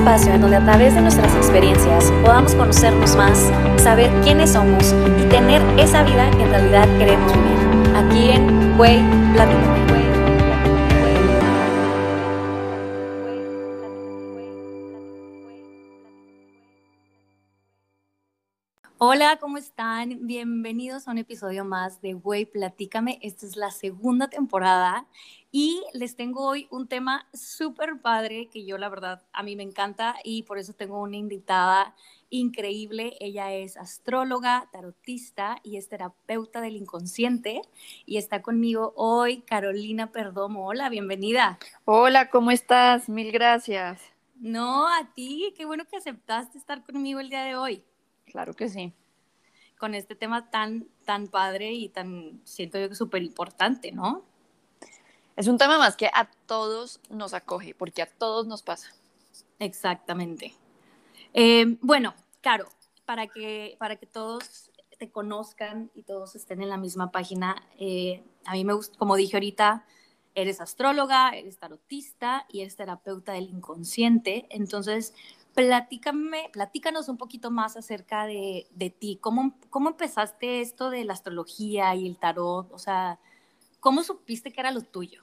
[0.00, 5.28] espacio en donde a través de nuestras experiencias podamos conocernos más, saber quiénes somos y
[5.28, 7.96] tener esa vida que en realidad queremos vivir.
[7.96, 9.00] Aquí en Güey
[9.34, 10.09] Platícame.
[19.02, 20.26] Hola, ¿cómo están?
[20.26, 23.18] Bienvenidos a un episodio más de Güey Platícame.
[23.22, 25.06] Esta es la segunda temporada
[25.50, 29.62] y les tengo hoy un tema súper padre que yo la verdad a mí me
[29.62, 31.94] encanta y por eso tengo una invitada
[32.28, 33.16] increíble.
[33.20, 37.62] Ella es astróloga, tarotista y es terapeuta del inconsciente
[38.04, 40.66] y está conmigo hoy Carolina Perdomo.
[40.66, 41.58] Hola, bienvenida.
[41.86, 43.08] Hola, ¿cómo estás?
[43.08, 44.02] Mil gracias.
[44.38, 47.82] No, a ti, qué bueno que aceptaste estar conmigo el día de hoy.
[48.30, 48.92] Claro que sí.
[49.78, 54.24] Con este tema tan, tan padre y tan, siento yo que súper importante, ¿no?
[55.36, 58.92] Es un tema más que a todos nos acoge, porque a todos nos pasa.
[59.58, 60.54] Exactamente.
[61.32, 62.68] Eh, bueno, Caro,
[63.04, 68.22] para que, para que todos te conozcan y todos estén en la misma página, eh,
[68.44, 69.84] a mí me gusta, como dije ahorita,
[70.34, 74.46] eres astróloga, eres tarotista y eres terapeuta del inconsciente.
[74.50, 75.14] Entonces,
[75.60, 79.18] platícame, platícanos un poquito más acerca de, de ti.
[79.20, 82.72] ¿Cómo, ¿Cómo empezaste esto de la astrología y el tarot?
[82.72, 83.18] O sea,
[83.78, 85.22] ¿cómo supiste que era lo tuyo?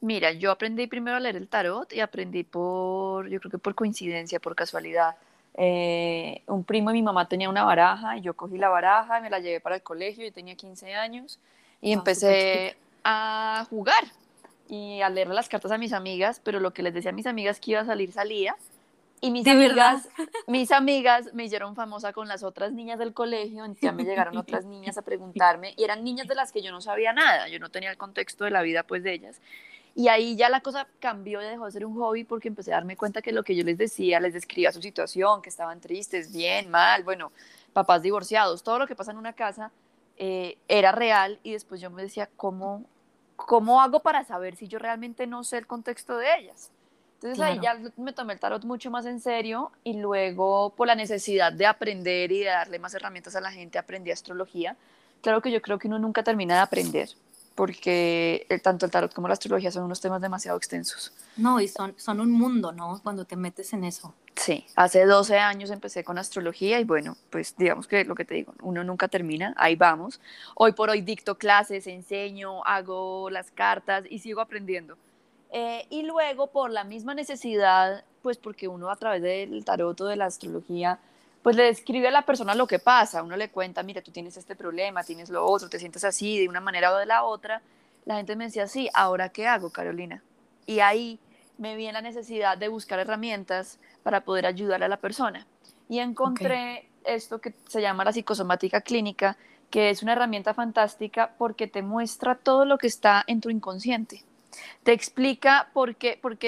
[0.00, 3.74] Mira, yo aprendí primero a leer el tarot y aprendí por, yo creo que por
[3.74, 5.16] coincidencia, por casualidad.
[5.54, 9.22] Eh, un primo de mi mamá tenía una baraja y yo cogí la baraja y
[9.22, 11.40] me la llevé para el colegio, yo tenía 15 años
[11.80, 14.04] y ah, empecé a jugar
[14.68, 17.26] y a leer las cartas a mis amigas, pero lo que les decía a mis
[17.26, 18.54] amigas que iba a salir salía
[19.20, 20.08] y mis amigas,
[20.46, 24.64] mis amigas me hicieron famosa con las otras niñas del colegio, ya me llegaron otras
[24.64, 27.70] niñas a preguntarme, y eran niñas de las que yo no sabía nada, yo no
[27.70, 29.40] tenía el contexto de la vida pues de ellas.
[29.94, 32.76] Y ahí ya la cosa cambió y dejó de ser un hobby porque empecé a
[32.76, 36.30] darme cuenta que lo que yo les decía, les describía su situación, que estaban tristes,
[36.32, 37.32] bien, mal, bueno,
[37.72, 39.70] papás divorciados, todo lo que pasa en una casa
[40.18, 42.84] eh, era real y después yo me decía, ¿cómo,
[43.36, 46.70] ¿cómo hago para saber si yo realmente no sé el contexto de ellas?
[47.30, 50.94] Entonces ahí ya me tomé el tarot mucho más en serio y luego por la
[50.94, 54.76] necesidad de aprender y de darle más herramientas a la gente aprendí astrología.
[55.22, 57.08] Claro que yo creo que uno nunca termina de aprender
[57.56, 61.12] porque tanto el tarot como la astrología son unos temas demasiado extensos.
[61.36, 63.00] No, y son, son un mundo, ¿no?
[63.02, 64.14] Cuando te metes en eso.
[64.36, 68.34] Sí, hace 12 años empecé con astrología y bueno, pues digamos que lo que te
[68.34, 70.20] digo, uno nunca termina, ahí vamos.
[70.54, 74.98] Hoy por hoy dicto clases, enseño, hago las cartas y sigo aprendiendo.
[75.52, 80.06] Eh, y luego, por la misma necesidad, pues porque uno a través del tarot o
[80.06, 80.98] de la astrología,
[81.42, 84.36] pues le describe a la persona lo que pasa, uno le cuenta, mira, tú tienes
[84.36, 87.62] este problema, tienes lo otro, te sientes así de una manera o de la otra,
[88.04, 90.22] la gente me decía, sí, ¿ahora qué hago, Carolina?
[90.66, 91.20] Y ahí
[91.58, 95.46] me vi en la necesidad de buscar herramientas para poder ayudar a la persona.
[95.88, 99.36] Y encontré esto que se llama la psicosomática clínica,
[99.70, 104.24] que es una herramienta fantástica porque te muestra todo lo que está en tu inconsciente
[104.82, 106.38] te explica por qué, por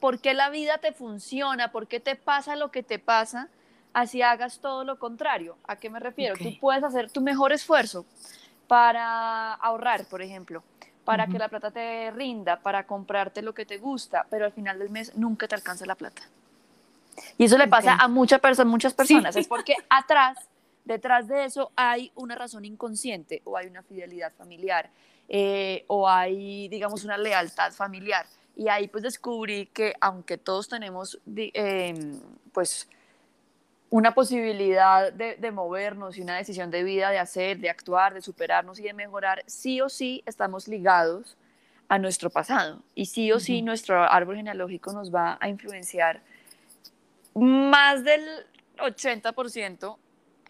[0.00, 3.48] por qué la vida te funciona, por qué te pasa lo que te pasa,
[3.92, 5.56] así hagas todo lo contrario.
[5.66, 6.36] ¿A qué me refiero?
[6.36, 8.06] Tú puedes hacer tu mejor esfuerzo
[8.66, 10.62] para ahorrar, por ejemplo,
[11.04, 14.78] para que la plata te rinda, para comprarte lo que te gusta, pero al final
[14.78, 16.22] del mes nunca te alcanza la plata.
[17.36, 19.36] Y eso le pasa a muchas personas.
[19.36, 20.38] Es porque atrás,
[20.84, 24.90] detrás de eso, hay una razón inconsciente o hay una fidelidad familiar
[25.32, 28.26] eh, o hay, digamos, una lealtad familiar.
[28.56, 32.20] Y ahí pues descubrí que aunque todos tenemos, em,
[32.52, 32.88] pues,
[33.90, 38.22] una posibilidad de, de, movernos y una decisión de vida, de hacer, de actuar, de
[38.22, 41.36] superarnos y de mejorar, sí o sí estamos ligados
[41.88, 42.82] a nuestro pasado.
[42.96, 46.22] Y sí o sí nuestro árbol genealógico nos va a influenciar
[47.34, 48.22] más del
[48.78, 49.96] 80%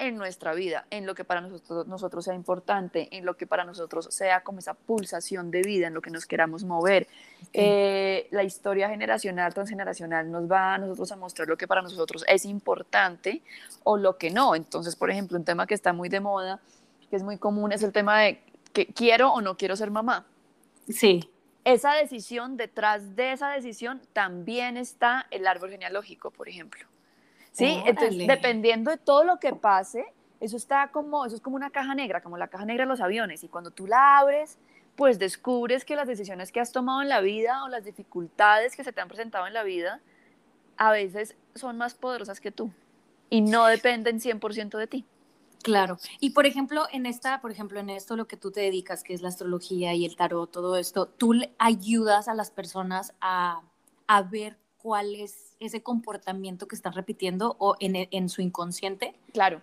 [0.00, 3.64] en nuestra vida, en lo que para nosotros, nosotros sea importante, en lo que para
[3.64, 7.06] nosotros sea como esa pulsación de vida, en lo que nos queramos mover.
[7.52, 12.24] Eh, la historia generacional, transgeneracional nos va a nosotros a mostrar lo que para nosotros
[12.26, 13.42] es importante
[13.84, 14.54] o lo que no.
[14.54, 16.60] Entonces, por ejemplo, un tema que está muy de moda,
[17.10, 18.42] que es muy común, es el tema de
[18.72, 20.24] que quiero o no quiero ser mamá.
[20.88, 21.30] Sí.
[21.64, 26.89] Esa decisión, detrás de esa decisión también está el árbol genealógico, por ejemplo.
[27.52, 27.82] ¿Sí?
[27.86, 30.04] Entonces, dependiendo de todo lo que pase,
[30.40, 33.00] eso está como, eso es como una caja negra, como la caja negra de los
[33.00, 34.58] aviones, y cuando tú la abres,
[34.96, 38.84] pues descubres que las decisiones que has tomado en la vida o las dificultades que
[38.84, 40.00] se te han presentado en la vida,
[40.76, 42.70] a veces son más poderosas que tú
[43.28, 45.04] y no dependen 100% de ti.
[45.62, 45.98] Claro.
[46.20, 49.12] Y por ejemplo, en esta, por ejemplo, en esto lo que tú te dedicas, que
[49.12, 53.62] es la astrología y el tarot, todo esto, tú ayudas a las personas a,
[54.06, 59.14] a ver cuál es ese comportamiento que están repitiendo o en, en su inconsciente.
[59.32, 59.60] Claro,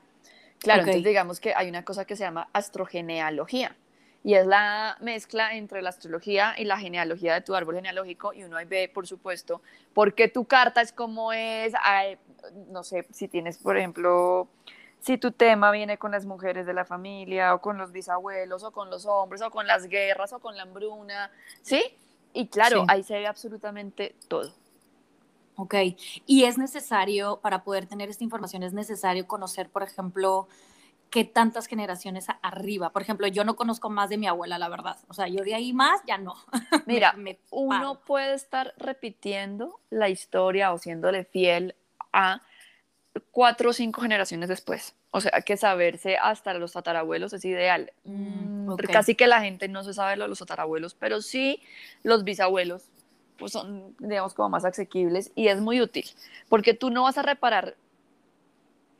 [0.59, 0.81] claro.
[0.81, 3.75] Entonces digamos que hay una cosa que se llama astrogenealogía
[4.23, 8.43] y es la mezcla entre la astrología y la genealogía de tu árbol genealógico y
[8.43, 9.61] uno ahí ve, por supuesto,
[9.93, 11.73] por qué tu carta es como es,
[12.69, 14.49] no sé, si tienes, por ejemplo,
[14.99, 18.71] si tu tema viene con las mujeres de la familia o con los bisabuelos o
[18.71, 21.31] con los hombres o con las guerras o con la hambruna,
[21.61, 21.83] ¿sí?
[22.33, 24.53] Y claro, ahí se ve absolutamente todo.
[25.59, 25.73] Ok,
[26.27, 30.47] y es necesario, para poder tener esta información, es necesario conocer, por ejemplo,
[31.09, 32.91] qué tantas generaciones arriba.
[32.91, 34.97] Por ejemplo, yo no conozco más de mi abuela, la verdad.
[35.07, 36.35] O sea, yo de ahí más ya no.
[36.85, 37.15] Mira,
[37.49, 41.73] uno puede estar repitiendo la historia o siéndole fiel
[42.13, 42.43] a
[43.31, 44.93] cuatro o cinco generaciones después.
[45.09, 47.93] O sea, que saberse hasta los tatarabuelos es ideal.
[48.03, 51.63] Mm, mm, casi que la gente no se sabe lo de los tatarabuelos, pero sí
[52.03, 52.91] los bisabuelos
[53.37, 56.05] pues son, digamos, como más asequibles y es muy útil,
[56.49, 57.75] porque tú no vas a reparar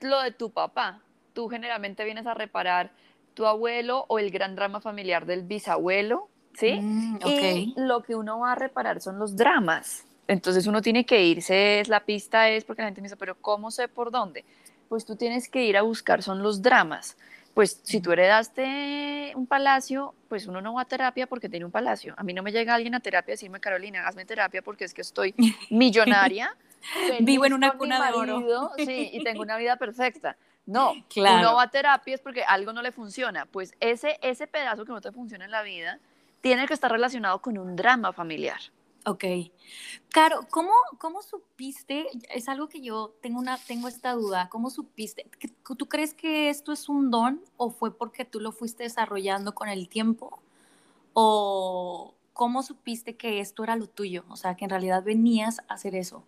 [0.02, 1.02] lo de tu papá,
[1.34, 2.92] tú generalmente vienes a reparar
[3.34, 6.80] tu abuelo o el gran drama familiar del bisabuelo, ¿sí?
[6.82, 10.06] Mm, y lo que uno va a reparar son los dramas.
[10.28, 13.72] Entonces uno tiene que irse, la pista es, porque la gente me dice, pero ¿cómo
[13.72, 14.44] sé por dónde?
[14.90, 17.16] Pues tú tienes que ir a buscar, son los dramas.
[17.58, 21.72] Pues si tú heredaste un palacio, pues uno no va a terapia porque tiene un
[21.72, 22.14] palacio.
[22.16, 24.94] A mí no me llega alguien a terapia a decirme, Carolina, hazme terapia porque es
[24.94, 25.34] que estoy
[25.72, 26.56] millonaria.
[27.20, 28.74] Vivo en una cuna de oro.
[28.78, 30.38] Sí, y tengo una vida perfecta.
[30.68, 31.40] No, claro.
[31.40, 33.48] uno va a terapia es porque algo no le funciona.
[33.48, 35.98] Pues ese, ese pedazo que no te funciona en la vida
[36.42, 38.60] tiene que estar relacionado con un drama familiar.
[39.08, 39.24] Ok.
[40.10, 42.08] Caro, ¿cómo, ¿cómo supiste?
[42.30, 44.50] Es algo que yo tengo, una, tengo esta duda.
[44.50, 45.26] ¿Cómo supiste?
[45.78, 49.70] ¿Tú crees que esto es un don o fue porque tú lo fuiste desarrollando con
[49.70, 50.42] el tiempo?
[51.14, 54.26] ¿O cómo supiste que esto era lo tuyo?
[54.28, 56.26] O sea, que en realidad venías a hacer eso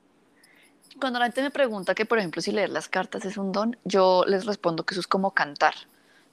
[0.99, 3.77] cuando la gente me pregunta que, por ejemplo, si leer las cartas es un don,
[3.83, 5.75] yo les respondo que eso es como cantar.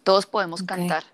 [0.03, 1.05] Todos podemos cantar,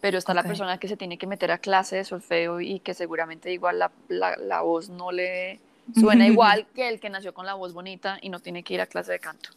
[0.00, 2.94] pero está la persona que se tiene que meter a clase de solfeo y que
[2.94, 5.60] seguramente igual la, la, voz no le
[5.94, 8.80] suena igual que el que nació con la voz bonita y no tiene que ir
[8.80, 9.50] a clase de canto.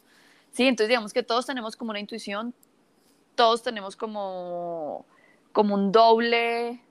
[0.52, 2.54] Sí, entonces digamos que todos tenemos como una intuición,
[3.36, 5.06] todos tenemos como,
[5.52, 6.82] como un doble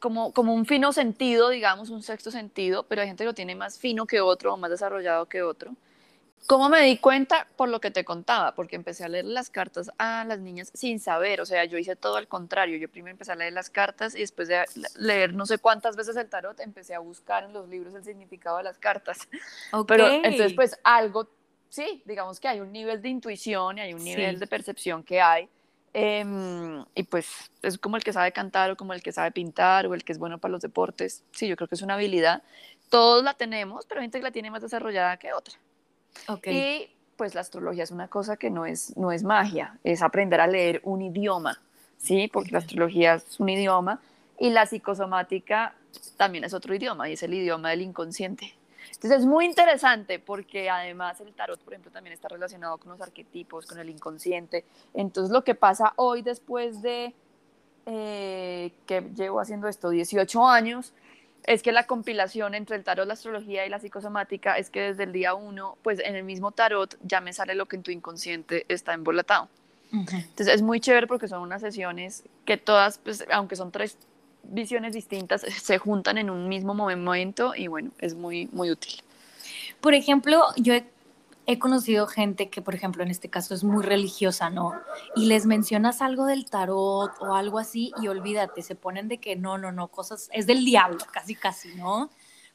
[0.00, 3.54] como, como un fino sentido, digamos, un sexto sentido, pero hay gente que lo tiene
[3.54, 5.74] más fino que otro o más desarrollado que otro.
[6.46, 7.46] ¿Cómo me di cuenta?
[7.56, 11.00] Por lo que te contaba, porque empecé a leer las cartas a las niñas sin
[11.00, 14.14] saber, o sea, yo hice todo al contrario, yo primero empecé a leer las cartas
[14.14, 14.64] y después de
[14.96, 18.58] leer no sé cuántas veces el tarot, empecé a buscar en los libros el significado
[18.58, 19.28] de las cartas.
[19.86, 21.28] Pero entonces, pues algo,
[21.70, 25.20] sí, digamos que hay un nivel de intuición y hay un nivel de percepción que
[25.20, 25.48] hay
[25.96, 29.86] Em, y pues es como el que sabe cantar o como el que sabe pintar
[29.86, 31.22] o el que es bueno para los deportes.
[31.30, 32.42] Sí, yo creo que es una habilidad.
[32.90, 35.54] Todos la tenemos, pero hay gente que la tiene más desarrollada que otra.
[36.46, 40.40] Y pues la astrología es una cosa que no es, no es magia, es aprender
[40.40, 41.60] a leer un idioma,
[41.96, 42.28] ¿sí?
[42.32, 44.00] Porque la astrología es un idioma
[44.38, 45.74] y la psicosomática
[46.16, 48.54] también es otro idioma y es el idioma del inconsciente.
[48.86, 53.00] Entonces es muy interesante porque además el tarot, por ejemplo, también está relacionado con los
[53.00, 54.64] arquetipos, con el inconsciente.
[54.92, 57.14] Entonces lo que pasa hoy después de
[57.86, 60.92] eh, que llevo haciendo esto 18 años,
[61.46, 65.04] es que la compilación entre el tarot, la astrología y la psicosomática es que desde
[65.04, 67.90] el día uno, pues en el mismo tarot ya me sale lo que en tu
[67.90, 69.48] inconsciente está embolatado.
[69.92, 73.96] Entonces es muy chévere porque son unas sesiones que todas, pues, aunque son tres
[74.42, 78.94] visiones distintas se juntan en un mismo momento y bueno, es muy, muy útil.
[79.80, 80.84] Por ejemplo, yo he,
[81.58, 84.72] conocido gente que, por ejemplo, en este caso es muy religiosa, ¿no?
[85.14, 89.36] Y les mencionas algo del tarot o algo así y olvídate, se ponen de que
[89.36, 92.10] no, no, no, cosas, es del diablo, casi, casi, ¿no?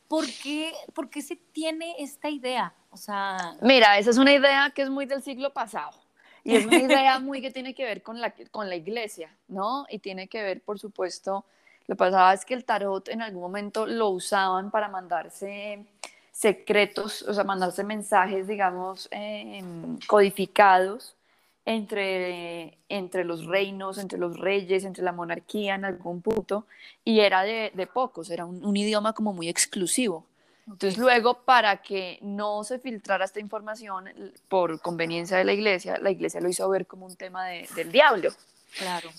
[0.08, 2.74] ¿Por qué, ¿Por qué se tiene esta idea?
[2.90, 3.56] O sea...
[3.62, 5.92] Mira, esa es una idea que es muy del siglo pasado.
[6.44, 9.86] Y es una idea muy que tiene que ver con la, con la iglesia, ¿no?
[9.90, 11.46] Y tiene que ver, por supuesto,
[11.88, 15.86] lo que pasaba es que el tarot en algún momento lo usaban para mandarse
[16.40, 21.18] secretos, o sea, mandarse mensajes, digamos, em, codificados
[21.66, 26.66] entre, entre los reinos, entre los reyes, entre la monarquía en algún punto,
[27.04, 30.26] y era de, de pocos, era un, idioma como muy exclusivo.
[30.66, 34.06] Entonces luego, para que no se filtrara esta información
[34.48, 38.32] por conveniencia de la iglesia, la iglesia lo hizo ver como un tema del diablo.
[38.78, 39.10] Claro.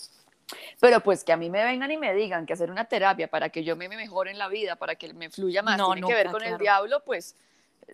[0.80, 3.50] Pero pues que a mí me vengan y me digan que hacer una terapia para
[3.50, 6.30] que yo me mejore en la vida, para que me fluya más, tiene que ver
[6.30, 7.36] con el diablo, pues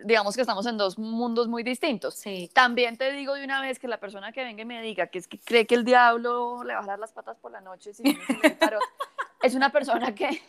[0.04, 2.14] digamos que estamos en dos mundos muy distintos.
[2.14, 2.50] Sí.
[2.52, 5.18] También te digo de una vez que la persona que venga y me diga que
[5.18, 7.94] es que cree que el diablo le va a dar las patas por la noche
[7.94, 8.02] si
[9.42, 10.42] es una persona que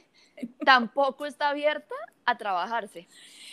[0.65, 1.95] tampoco está abierta
[2.25, 3.07] a trabajarse.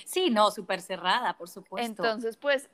[0.04, 2.02] Sí, no, súper cerrada, por supuesto.
[2.02, 2.68] Entonces, pues,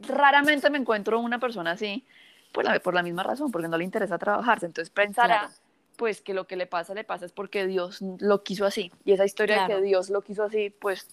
[0.00, 2.06] raramente me encuentro una persona así,
[2.52, 4.66] pues, por la misma razón, porque no le interesa trabajarse.
[4.66, 5.50] Entonces, pensará,
[5.96, 8.92] pues, que lo que le pasa, le pasa es porque Dios lo quiso así.
[9.04, 11.08] Y esa historia de que Dios lo quiso así, pues,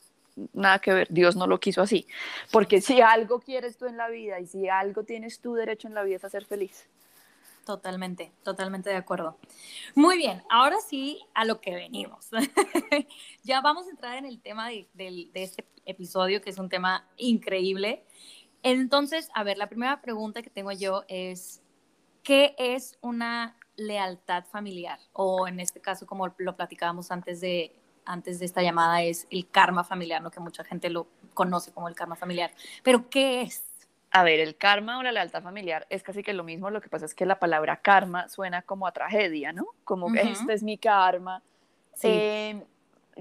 [0.54, 2.08] nada que ver, Dios no lo quiso así.
[2.52, 5.94] Porque si algo quieres tú en la vida y si algo tienes tú derecho en
[5.94, 6.88] la vida es a ser feliz.
[7.68, 9.38] Totalmente, totalmente de acuerdo.
[9.94, 12.30] Muy bien, ahora sí a lo que venimos.
[13.44, 17.06] ya vamos a entrar en el tema de, de, este episodio, que es un tema
[17.18, 18.06] increíble.
[18.70, 21.62] Entonces, a ver, la primera pregunta que tengo yo es,
[22.22, 25.00] ¿qué es una lealtad familiar?
[25.14, 29.50] O en este caso, como lo platicábamos antes de, antes de esta llamada, es el
[29.50, 30.32] karma familiar, ¿no?
[30.32, 32.52] que mucha gente lo conoce como el karma familiar.
[32.84, 33.64] Pero, ¿qué es?
[34.12, 36.90] A ver, el karma o la lealtad familiar es casi que lo mismo, lo que
[36.90, 39.68] pasa es que la palabra karma suena como a tragedia, ¿no?
[39.86, 41.42] Como que este es mi karma.
[41.94, 42.10] Sí.
[42.12, 42.66] Eh,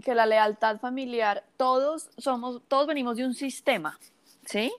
[0.05, 3.97] que la lealtad familiar, todos somos, todos venimos de un sistema,
[4.45, 4.73] ¿sí?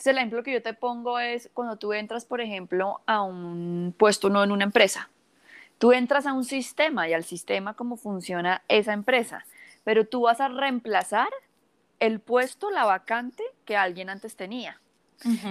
[0.00, 3.94] Entonces el ejemplo que yo te pongo es cuando tú entras, por ejemplo, a un
[3.98, 5.10] puesto no en una empresa.
[5.76, 9.44] Tú entras a un sistema y al sistema cómo funciona esa empresa,
[9.84, 11.28] pero tú vas a reemplazar
[11.98, 14.80] el puesto, la vacante que alguien antes tenía.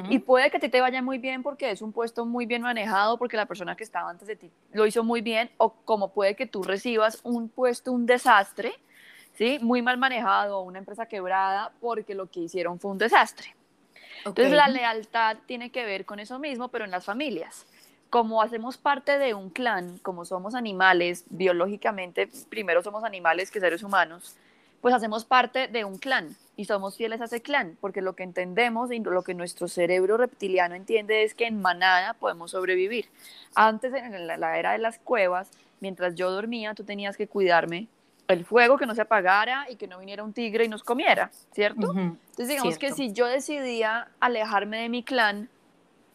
[0.09, 2.63] Y puede que a ti te vaya muy bien porque es un puesto muy bien
[2.63, 6.11] manejado, porque la persona que estaba antes de ti lo hizo muy bien, o como
[6.11, 8.73] puede que tú recibas un puesto, un desastre,
[9.35, 9.59] ¿sí?
[9.61, 13.58] Muy mal manejado, una empresa quebrada, porque lo que hicieron fue un desastre.
[14.25, 17.65] Entonces la lealtad tiene que ver con eso mismo, pero en las familias.
[18.09, 23.83] Como hacemos parte de un clan, como somos animales, biológicamente, primero somos animales que seres
[23.83, 24.35] humanos,
[24.81, 28.23] pues hacemos parte de un clan y somos fieles a ese clan, porque lo que
[28.23, 33.05] entendemos y lo que nuestro cerebro reptiliano entiende es que en manada podemos sobrevivir.
[33.55, 35.49] Antes, en la, era de las cuevas,
[35.79, 37.87] mientras yo dormía, tú tenías que cuidarme
[38.29, 41.31] el fuego, que no se apagara y que no viniera un tigre y nos comiera,
[41.51, 41.91] ¿cierto?
[41.91, 45.49] Entonces digamos que si yo decidía alejarme de mi clan,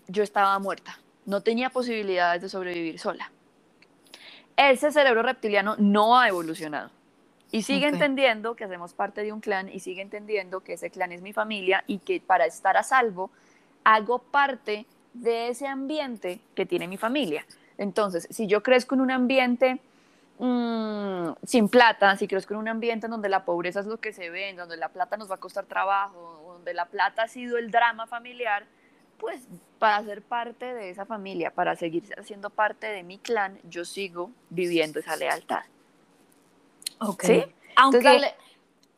[0.07, 3.33] yo estaba muerta, no tenía posibilidades de sobrevivir sola.
[4.57, 6.91] Ese cerebro reptiliano no ha evolucionado
[7.51, 11.11] y sigue entendiendo que hacemos parte de un clan y sigue entendiendo que ese clan
[11.11, 13.31] es mi familia y que para estar a salvo
[13.83, 17.45] hago parte de ese ambiente que tiene mi familia.
[17.77, 19.81] Entonces, si yo crezco en un ambiente
[20.39, 24.13] mm, sin plata, si crezco en un ambiente en donde la pobreza es lo que
[24.13, 27.29] se ve, en donde la plata nos va a costar trabajo, donde la plata ha
[27.29, 28.67] sido el drama familiar,
[29.19, 29.47] pues
[29.79, 34.31] para ser parte de esa familia, para seguir siendo parte de mi clan, yo sigo
[34.51, 35.63] viviendo esa lealtad.
[37.21, 37.45] ¿Sí?
[37.77, 38.35] Aunque,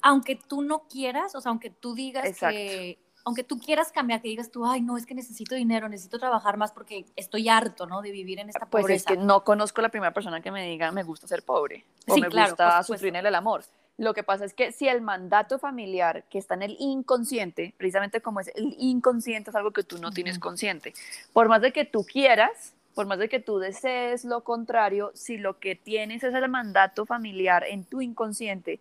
[0.02, 4.28] aunque tú no quieras, o sea, aunque tú digas que, aunque tú quieras cambiar, que
[4.28, 8.00] digas tú, ay, no, es que necesito dinero, necesito trabajar más porque estoy harto, ¿no?
[8.00, 8.87] De vivir en esta pobreza.
[8.87, 11.85] Pues es que no conozco la primera persona que me diga, me gusta ser pobre,
[12.06, 13.64] o me gusta sufrir en el amor.
[13.99, 18.21] Lo que pasa es que si el mandato familiar que está en el inconsciente, precisamente
[18.21, 20.95] como es el inconsciente, es algo que tú no tienes consciente,
[21.33, 25.37] por más de que tú quieras, por más de que tú desees lo contrario, si
[25.37, 28.78] lo que tienes es el mandato familiar en tu inconsciente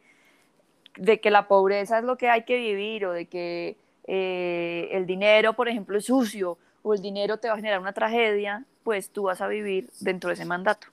[0.98, 3.76] de que la pobreza es lo que hay que vivir o de que
[4.08, 7.94] eh, el dinero, por ejemplo, es sucio o el dinero te va a generar una
[7.94, 10.88] tragedia, pues tú vas a vivir dentro de ese mandato.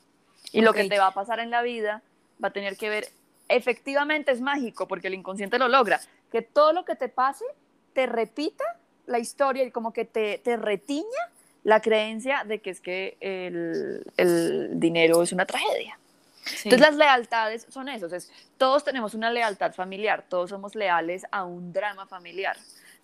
[0.52, 2.02] Y lo que te va a pasar en la vida
[2.42, 3.09] va a tener que ver,
[3.49, 6.00] efectivamente es mágico porque el inconsciente lo logra,
[6.31, 7.45] que todo lo que te pase
[7.92, 8.64] te repita
[9.07, 11.04] la historia y como que te, te retiña
[11.64, 15.99] la creencia de que es que el, dinero es una tragedia.
[16.64, 18.09] Entonces las lealtades son eso,
[18.59, 22.57] todos tenemos una lealtad familiar, todos somos leales a un drama familiar,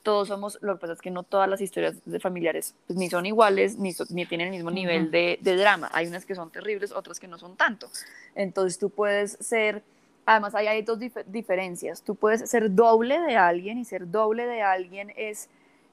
[0.02, 3.09] todos somos, lo que pasa es que no todas las historias de familiares pues, ni
[3.09, 6.93] son iguales, ni, ni tienen el mismo nivel de, drama, hay unas que son terribles,
[6.93, 7.90] otras que no son tanto.
[8.35, 9.83] Entonces tú puedes ser,
[10.26, 15.12] además hay dos diferencias, tú puedes ser doble de alguien y ser doble de alguien
[15.17, 15.49] es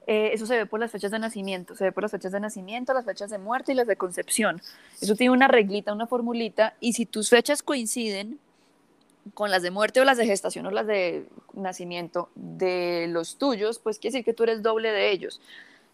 [0.06, 2.38] eh, eso se ve por las fechas de nacimiento, se ve por las fechas de
[2.38, 4.62] nacimiento, las fechas de muerte y las de concepción.
[5.00, 8.38] Eso tiene una reglita, una formulita, y si tus fechas coinciden
[9.34, 13.78] con las de muerte o las de gestación o las de nacimiento de los tuyos,
[13.78, 15.40] pues quiere decir que tú eres doble de ellos,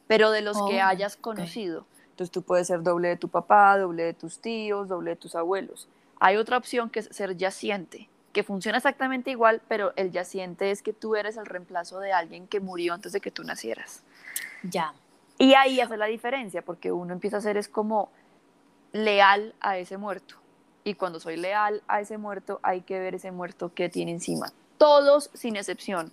[0.06, 1.86] pero de los que oh, hayas conocido.
[2.10, 5.34] Entonces tú puedes ser doble de tu papá, doble de tus tíos, doble de tus
[5.34, 5.88] abuelos.
[6.20, 10.82] Hay otra opción que es ser yaciente que funciona exactamente igual, pero el yaciente es
[10.82, 14.02] que tú eres el reemplazo de alguien que murió antes de que tú nacieras.
[14.62, 14.94] Ya.
[15.38, 18.10] Y ahí hace la diferencia, porque uno empieza a ser es como
[18.92, 20.36] leal a ese muerto.
[20.84, 24.52] Y cuando soy leal a ese muerto, hay que ver ese muerto que tiene encima.
[24.78, 26.12] Todos, sin excepción,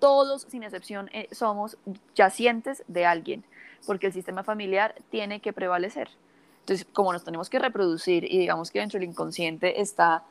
[0.00, 1.76] todos, sin excepción, eh, somos
[2.14, 3.44] yacientes de alguien,
[3.86, 6.08] porque el sistema familiar tiene que prevalecer.
[6.60, 10.24] Entonces, como nos tenemos que reproducir y digamos que dentro del inconsciente está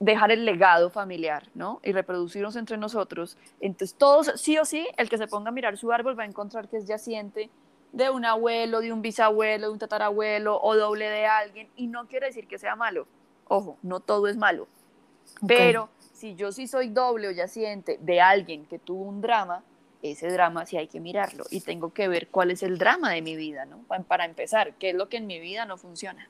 [0.00, 1.80] dejar el legado familiar, ¿no?
[1.82, 3.36] Y reproducirnos entre nosotros.
[3.60, 6.26] Entonces, todos, sí o sí, el que se ponga a mirar su árbol va a
[6.26, 7.48] encontrar que es yaciente
[7.94, 11.70] de un abuelo, de un bisabuelo, de un tatarabuelo o doble de alguien.
[11.76, 13.06] Y no quiere decir que sea malo.
[13.46, 14.68] Ojo, no todo es malo.
[15.46, 19.62] Pero si yo sí soy doble o yaciente de alguien que tuvo un drama,
[20.02, 23.22] ese drama sí hay que mirarlo y tengo que ver cuál es el drama de
[23.22, 23.84] mi vida, ¿no?
[24.06, 26.28] Para empezar, qué es lo que en mi vida no funciona.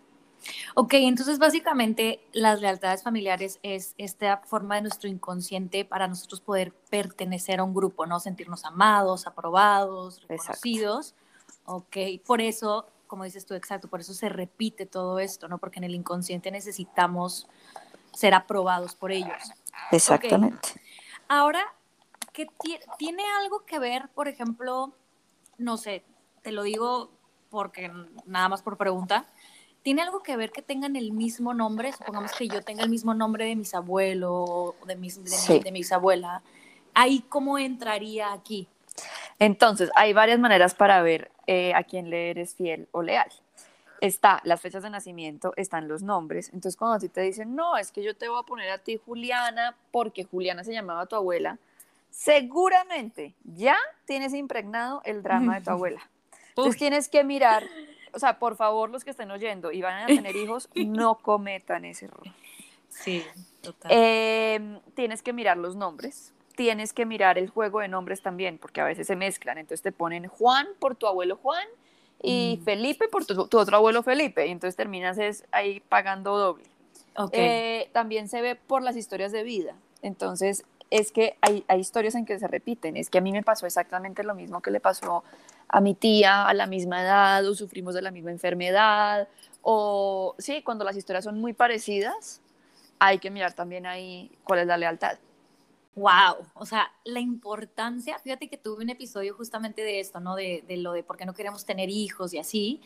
[0.74, 6.72] Ok, entonces básicamente las lealtades familiares es esta forma de nuestro inconsciente para nosotros poder
[6.90, 8.20] pertenecer a un grupo, ¿no?
[8.20, 11.14] Sentirnos amados, aprobados, reconocidos.
[11.66, 15.58] Ok, por eso, como dices tú, exacto, por eso se repite todo esto, ¿no?
[15.58, 17.48] Porque en el inconsciente necesitamos
[18.12, 19.52] ser aprobados por ellos.
[19.90, 20.68] Exactamente.
[21.28, 21.64] Ahora,
[22.32, 22.46] ¿qué
[22.98, 24.92] tiene algo que ver, por ejemplo,
[25.58, 26.04] no sé,
[26.42, 27.10] te lo digo
[27.50, 27.90] porque
[28.26, 29.26] nada más por pregunta,
[29.82, 31.92] ¿tiene algo que ver que tengan el mismo nombre?
[31.92, 35.72] Supongamos que yo tenga el mismo nombre de mis abuelos o de mis, de, de
[35.72, 36.42] mis abuelas.
[36.92, 38.68] ¿Ahí cómo entraría aquí?
[39.38, 43.30] Entonces, hay varias maneras para ver eh, a quién le eres fiel o leal.
[44.00, 46.48] Está las fechas de nacimiento, están los nombres.
[46.48, 48.78] Entonces, cuando a ti te dicen, no, es que yo te voy a poner a
[48.78, 51.58] ti Juliana porque Juliana se llamaba tu abuela,
[52.10, 56.08] seguramente ya tienes impregnado el drama de tu abuela.
[56.50, 57.64] Entonces, tienes que mirar,
[58.12, 61.84] o sea, por favor, los que estén oyendo y van a tener hijos, no cometan
[61.84, 62.26] ese error.
[62.88, 63.24] Sí,
[63.60, 63.90] total.
[63.92, 68.80] Em, tienes que mirar los nombres, tienes que mirar el juego de nombres también, porque
[68.80, 69.58] a veces se mezclan.
[69.58, 71.66] Entonces te ponen Juan por tu abuelo Juan
[72.22, 72.64] y mm.
[72.64, 76.64] Felipe por tu, otro abuelo Felipe, y entonces terminas es ahí pagando doble.
[77.32, 79.76] Eh, también se ve por las historias de vida.
[80.02, 82.96] Entonces, es que hay, hay, historias en que se repiten.
[82.96, 85.22] Es que a mí me pasó exactamente lo mismo que le pasó
[85.68, 89.28] a mi tía a la misma edad, o sufrimos de la misma enfermedad,
[89.62, 92.40] o sí, cuando las historias son muy parecidas,
[92.98, 95.18] hay que mirar también ahí cuál es la lealtad.
[95.96, 100.34] Wow, o sea, la importancia, fíjate que tuve un episodio justamente de esto, ¿no?
[100.34, 102.80] De, de, lo de por qué no queremos tener hijos y así.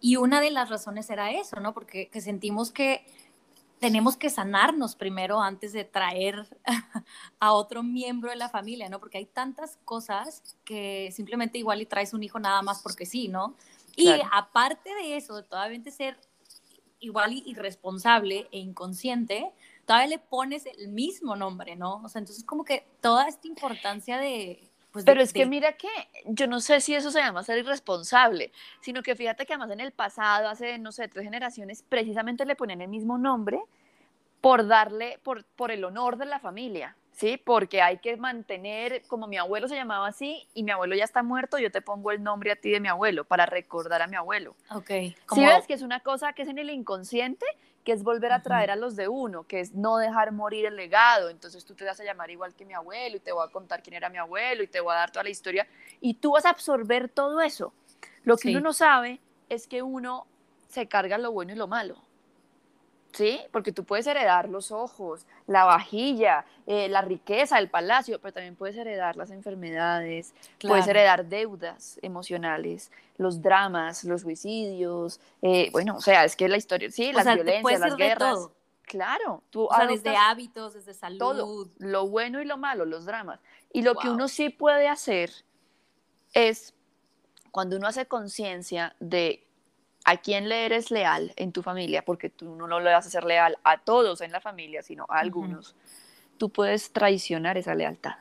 [0.00, 1.74] Y una de las razones era eso, ¿no?
[1.74, 3.04] Porque que sentimos que
[3.84, 6.46] tenemos que sanarnos primero antes de traer
[7.38, 8.98] a otro miembro de la familia, ¿no?
[8.98, 13.28] Porque hay tantas cosas que simplemente igual y traes un hijo nada más porque sí,
[13.28, 13.54] ¿no?
[13.96, 16.18] Y aparte de eso, de todavía ser
[16.98, 19.52] igual irresponsable e inconsciente,
[19.84, 22.02] todavía le pones el mismo nombre, ¿no?
[22.04, 24.70] O sea, entonces como que toda esta importancia de...
[24.92, 25.88] Pues, Pero es que mira que
[26.26, 29.80] yo no sé si eso se llama ser irresponsable, sino que fíjate que además en
[29.80, 33.60] el pasado, hace, no sé, tres generaciones, precisamente le ponían el mismo nombre
[34.40, 36.96] por darle, por, por el honor de la familia.
[37.14, 37.40] ¿Sí?
[37.42, 41.22] Porque hay que mantener, como mi abuelo se llamaba así y mi abuelo ya está
[41.22, 44.16] muerto, yo te pongo el nombre a ti de mi abuelo para recordar a mi
[44.16, 44.56] abuelo.
[44.70, 44.90] Ok.
[45.32, 47.46] Si ves que es una cosa que es en el inconsciente,
[47.84, 50.74] que es volver a traer a los de uno, que es no dejar morir el
[50.74, 51.28] legado.
[51.28, 53.82] Entonces tú te vas a llamar igual que mi abuelo y te voy a contar
[53.82, 55.66] quién era mi abuelo y te voy a dar toda la historia
[56.00, 57.72] y tú vas a absorber todo eso.
[58.24, 60.26] Lo que uno no sabe es que uno
[60.68, 61.96] se carga lo bueno y lo malo.
[63.14, 63.40] ¿Sí?
[63.52, 68.56] Porque tú puedes heredar los ojos, la vajilla, eh, la riqueza, el palacio, pero también
[68.56, 76.00] puedes heredar las enfermedades, puedes heredar deudas emocionales, los dramas, los suicidios, eh, bueno, o
[76.00, 78.48] sea, es que la historia, sí, las violencias, las guerras.
[78.82, 81.18] Claro, tú o sea, desde hábitos, desde salud.
[81.18, 83.40] Todo, lo bueno y lo malo, los dramas.
[83.72, 85.30] Y lo que uno sí puede hacer
[86.34, 86.74] es,
[87.50, 89.43] cuando uno hace conciencia de
[90.04, 93.24] a quién le eres leal en tu familia, porque tú no lo vas a ser
[93.24, 95.74] leal a todos en la familia, sino a algunos,
[96.36, 98.16] tú puedes traicionar esa lealtad.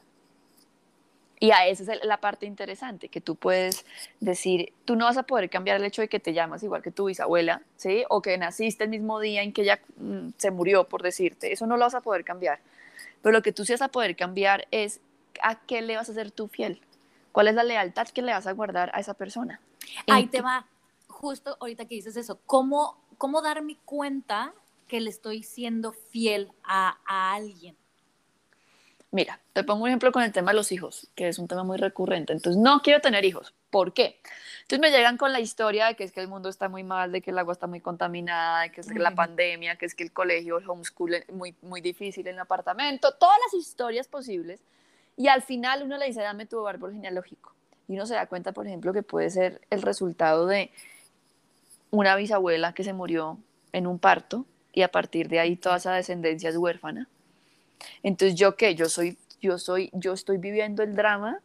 [1.39, 3.85] Y a esa es la parte interesante, que tú puedes
[4.21, 6.91] decir, tú no vas a poder cambiar el hecho de que te llamas igual que
[6.91, 8.05] tu bisabuela, ¿sí?
[8.09, 11.51] O que naciste el mismo día en que ella mm, se murió, por decirte.
[11.51, 12.59] Eso no lo vas a poder cambiar.
[13.21, 15.01] Pero lo que tú sí vas a poder cambiar es
[15.41, 16.79] a qué le vas a ser tú fiel.
[17.33, 19.59] ¿Cuál es la lealtad que le vas a guardar a esa persona?
[20.07, 20.65] Ahí te va
[21.23, 24.53] justo ahorita que dices eso, ¿cómo, cómo darme cuenta
[24.89, 27.77] que le estoy siendo fiel a, alguien?
[29.09, 31.63] Mira, te pongo un ejemplo con el tema de los hijos, que es un tema
[31.63, 32.33] muy recurrente.
[32.33, 33.53] Entonces, no quiero tener hijos.
[33.69, 34.19] ¿Por qué?
[34.63, 37.13] Entonces me llegan con la historia de que es que el mundo está muy mal,
[37.13, 39.95] de que el agua está muy contaminada, de que es que la pandemia, que es
[39.95, 44.09] que el colegio, el homeschool es muy, muy difícil en el apartamento, todas las historias
[44.09, 44.59] posibles.
[45.15, 47.53] Y al final uno le dice, dame tu árbol genealógico.
[47.87, 50.71] Y uno se da cuenta, por ejemplo, que puede ser el resultado de
[51.93, 53.37] una bisabuela que se murió
[53.71, 57.07] en un parto y a partir de ahí toda esa descendencia es huérfana.
[58.01, 58.73] Entonces, ¿yo qué?
[58.73, 61.39] Yo soy, yo soy, yo estoy viviendo el drama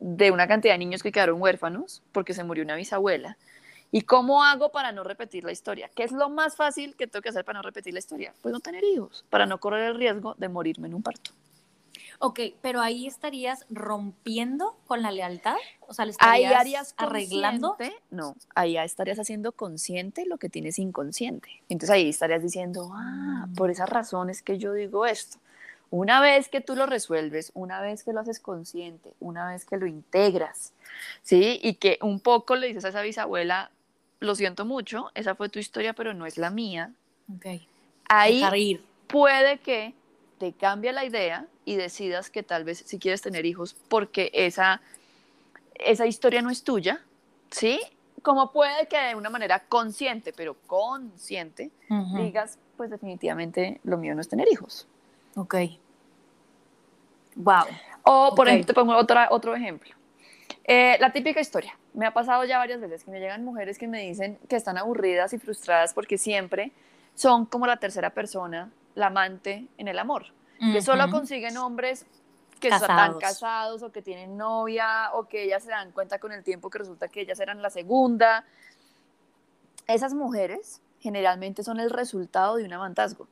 [0.00, 3.38] de una cantidad de niños que quedaron huérfanos porque se murió una bisabuela.
[3.92, 5.88] ¿Y cómo hago para no repetir la historia?
[5.94, 8.34] ¿Qué es lo más fácil que tengo que hacer para no repetir la historia?
[8.42, 11.30] Pues no tener hijos, para no correr el riesgo de morirme en un parto.
[12.24, 17.76] Ok, pero ahí estarías rompiendo con la lealtad, o sea, le estarías ahí arreglando.
[18.10, 21.48] No, ahí estarías haciendo consciente lo que tienes inconsciente.
[21.68, 25.38] Entonces ahí estarías diciendo, ah, por esas razones que yo digo esto.
[25.90, 29.76] Una vez que tú lo resuelves, una vez que lo haces consciente, una vez que
[29.76, 30.74] lo integras,
[31.22, 31.58] ¿sí?
[31.60, 33.72] Y que un poco le dices a esa bisabuela,
[34.20, 36.92] lo siento mucho, esa fue tu historia, pero no es la mía.
[37.36, 37.66] Okay.
[38.08, 39.92] Ahí puede que
[40.38, 44.80] te cambie la idea y decidas que tal vez si quieres tener hijos porque esa,
[45.74, 47.02] esa historia no es tuya,
[47.50, 47.80] ¿sí?
[48.22, 51.70] Como puede que de una manera consciente, pero consciente,
[52.16, 54.86] digas, pues definitivamente lo mío no es tener hijos.
[55.36, 55.56] Ok.
[57.34, 57.64] Wow.
[58.04, 59.94] O, por ejemplo, te pongo otra, otro ejemplo.
[60.64, 61.76] Eh, la típica historia.
[61.94, 64.78] Me ha pasado ya varias veces que me llegan mujeres que me dicen que están
[64.78, 66.72] aburridas y frustradas porque siempre
[67.14, 70.26] son como la tercera persona, la amante en el amor.
[70.62, 72.06] Que solo consiguen hombres
[72.60, 76.44] que están casados o que tienen novia o que ellas se dan cuenta con el
[76.44, 78.44] tiempo que resulta que ellas eran la segunda.
[79.88, 83.26] Esas mujeres generalmente son el resultado de un amantazgo.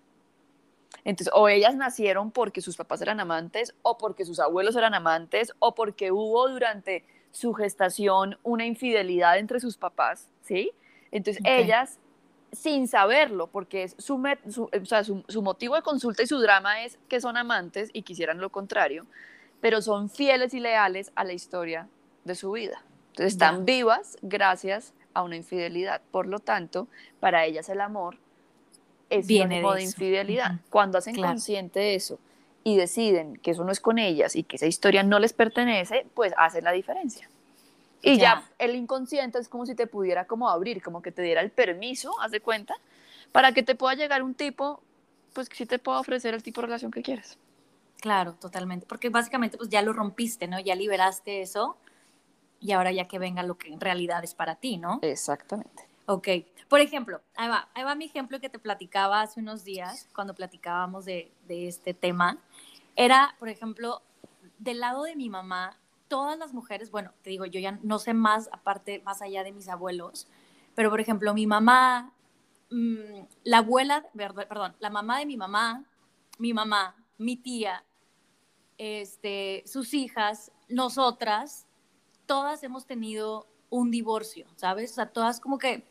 [1.05, 5.53] Entonces, o ellas nacieron porque sus papás eran amantes, o porque sus abuelos eran amantes,
[5.61, 10.73] o porque hubo durante su gestación una infidelidad entre sus papás, ¿sí?
[11.13, 11.99] Entonces, ellas,
[12.53, 14.21] sin saberlo, porque es su,
[15.29, 19.07] su, motivo de consulta y su drama es que son amantes y quisieran lo contrario,
[19.61, 21.89] pero son fieles y leales a la historia
[22.25, 22.83] de su vida.
[23.11, 26.01] Entonces, están vivas gracias a una infidelidad.
[26.11, 28.17] Por lo tanto, para ellas el amor
[29.11, 30.61] es Viene de, infidelidad.
[30.71, 32.19] Cuando hacen consciente de eso
[32.63, 36.07] y deciden que eso no es con ellas y que esa historia no les pertenece,
[36.15, 37.29] pues hacen la diferencia.
[38.03, 38.49] Y ya.
[38.59, 42.19] el inconsciente es como si te pudiera como abrir, como que te diera el permiso,
[42.21, 42.75] haz de cuenta,
[43.33, 44.83] para que te pueda llegar un tipo,
[45.33, 47.39] pues que sí te pueda ofrecer el tipo de relación que quieres.
[48.01, 50.59] Claro, totalmente, porque básicamente pues ya lo rompiste, ¿no?
[50.59, 51.77] Ya liberaste eso
[52.61, 54.99] y ahora ya que venga lo que en realidad es para ti, ¿no?
[55.03, 55.87] Exactamente.
[56.07, 56.29] Ok,
[56.69, 60.35] por ejemplo, ahí va, ahí va mi ejemplo que te platicaba hace unos días, cuando
[60.35, 62.39] platicábamos de, de este tema.
[62.97, 64.03] Era, por ejemplo,
[64.59, 65.77] del lado de mi mamá,
[66.11, 69.53] todas las mujeres, bueno, te digo, yo ya no sé más, aparte, más allá de
[69.53, 70.27] mis abuelos,
[70.75, 72.13] pero por ejemplo, mi mamá,
[72.71, 75.85] mm, la abuela, perdón, la mamá de mi mamá,
[76.39, 77.85] mi mamá, mi tía,
[78.77, 81.69] este, sus hijas, nosotras,
[82.27, 84.91] todas hemos tenido un divorcio, ¿sabes?
[84.91, 85.87] O sea, todas como que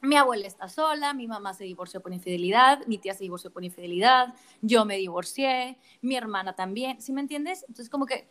[0.00, 3.64] mi abuela está sola, mi mamá se divorció por infidelidad, mi tía se divorció por
[3.64, 7.64] infidelidad, yo me divorcié, mi hermana también, ¿sí me entiendes?
[7.68, 8.28] Entonces como que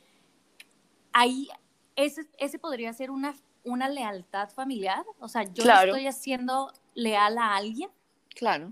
[1.18, 1.50] ahí
[1.96, 7.56] ese, ese podría ser una, una lealtad familiar, o sea, yo estoy haciendo leal a
[7.56, 7.90] alguien.
[8.30, 8.72] Claro,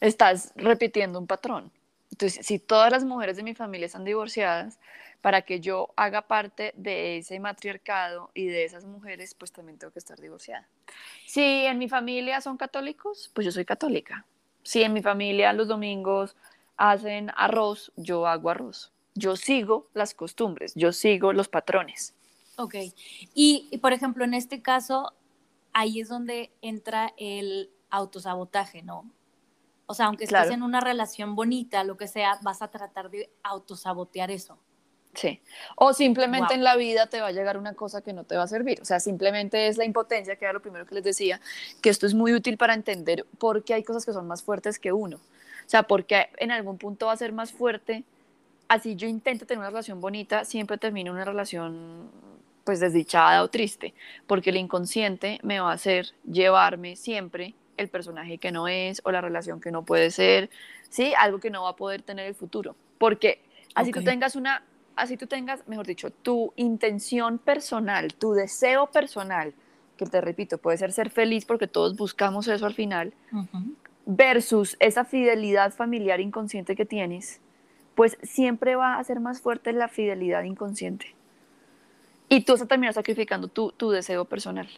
[0.00, 1.70] estás repitiendo un patrón.
[2.10, 4.78] Entonces, si todas las mujeres de mi familia están divorciadas,
[5.20, 9.92] para que yo haga parte de ese matriarcado y de esas mujeres, pues también tengo
[9.92, 10.68] que estar divorciada.
[11.26, 14.26] Si en mi familia son católicos, pues yo soy católica.
[14.64, 16.36] Si en mi familia los domingos
[16.76, 18.92] hacen arroz, yo hago arroz.
[19.14, 22.14] Yo sigo las costumbres, yo sigo los patrones.
[22.56, 22.76] Ok.
[23.34, 25.12] Y, por ejemplo, en este caso,
[25.72, 29.10] ahí es donde entra el autosabotaje, ¿no?
[29.86, 33.30] O sea, aunque estés en una relación bonita, lo que sea, vas a tratar de
[33.42, 34.58] autosabotear eso.
[35.14, 35.40] Sí.
[35.76, 38.44] O simplemente en la vida te va a llegar una cosa que no te va
[38.44, 38.80] a servir.
[38.80, 41.40] O sea, simplemente es la impotencia, que era lo primero que les decía,
[41.82, 44.78] que esto es muy útil para entender por qué hay cosas que son más fuertes
[44.78, 45.16] que uno.
[45.16, 48.04] O sea, porque en algún punto va a ser más fuerte.
[48.72, 52.08] Así yo intento tener una relación bonita, siempre termino una relación
[52.64, 53.92] pues desdichada o triste,
[54.26, 59.10] porque el inconsciente me va a hacer llevarme siempre el personaje que no es o
[59.10, 60.48] la relación que no puede ser,
[60.88, 61.12] ¿sí?
[61.18, 62.74] Algo que no va a poder tener el futuro.
[62.96, 63.42] Porque
[63.74, 64.62] así tú tengas una
[64.96, 69.52] así tú tengas, mejor dicho, tu intención personal, tu deseo personal,
[69.98, 73.12] que te repito, puede ser ser feliz porque todos buscamos eso al final,
[74.06, 77.42] versus esa fidelidad familiar inconsciente que tienes,
[77.94, 81.14] pues siempre va a ser más fuerte la fidelidad inconsciente.
[82.28, 84.68] Y tú vas a terminar sacrificando tu, tu deseo personal.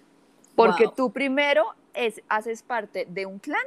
[0.57, 3.66] Porque tú primero es, haces parte de un clan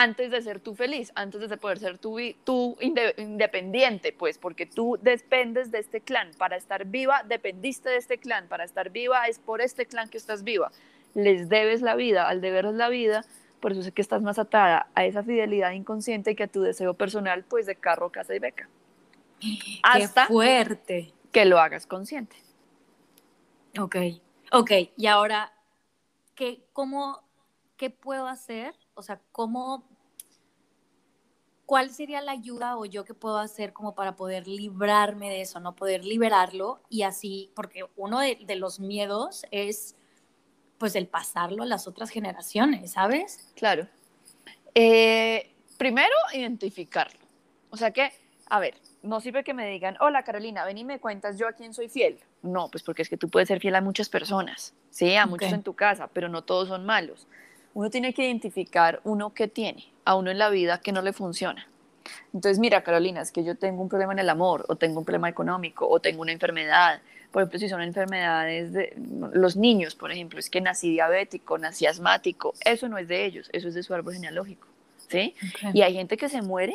[0.00, 4.96] antes de ser tú feliz, antes de poder ser tú, tú independiente, pues, porque tú
[5.02, 6.30] dependes de este clan.
[6.38, 8.46] Para estar viva, dependiste de este clan.
[8.46, 10.70] Para estar viva, es por este clan que estás viva.
[11.14, 13.24] Les debes la vida, al deberles la vida,
[13.60, 16.94] por eso sé que estás más atada a esa fidelidad inconsciente que a tu deseo
[16.94, 18.68] personal, pues, de carro, casa y beca.
[19.82, 21.14] Hasta Qué fuerte.
[21.32, 22.36] que lo hagas consciente.
[23.78, 23.96] Ok.
[24.52, 25.52] Ok, y ahora,
[26.34, 27.22] ¿qué, cómo,
[27.76, 28.74] ¿qué puedo hacer?
[28.94, 29.84] O sea, ¿cómo,
[31.66, 35.60] cuál sería la ayuda o yo que puedo hacer como para poder librarme de eso,
[35.60, 39.97] no poder liberarlo y así, porque uno de, de los miedos es
[40.78, 43.52] pues el pasarlo a las otras generaciones, ¿sabes?
[43.56, 43.86] Claro.
[44.74, 47.18] Eh, primero, identificarlo.
[47.70, 48.12] O sea que,
[48.48, 51.52] a ver, no sirve que me digan, hola Carolina, ven y me cuentas yo a
[51.52, 52.18] quién soy fiel.
[52.42, 55.52] No, pues porque es que tú puedes ser fiel a muchas personas, sí, a muchos
[55.52, 57.26] en tu casa, pero no todos son malos.
[57.74, 61.12] Uno tiene que identificar uno que tiene, a uno en la vida que no le
[61.12, 61.66] funciona.
[62.32, 65.04] Entonces, mira, Carolina, es que yo tengo un problema en el amor, o tengo un
[65.04, 67.02] problema económico, o tengo una enfermedad.
[67.30, 68.94] Por ejemplo, si son enfermedades de
[69.32, 73.50] los niños, por ejemplo, es que nací diabético, nací asmático, eso no es de ellos,
[73.52, 74.66] eso es de su árbol genealógico,
[75.08, 75.34] ¿sí?
[75.74, 76.74] Y hay gente que se muere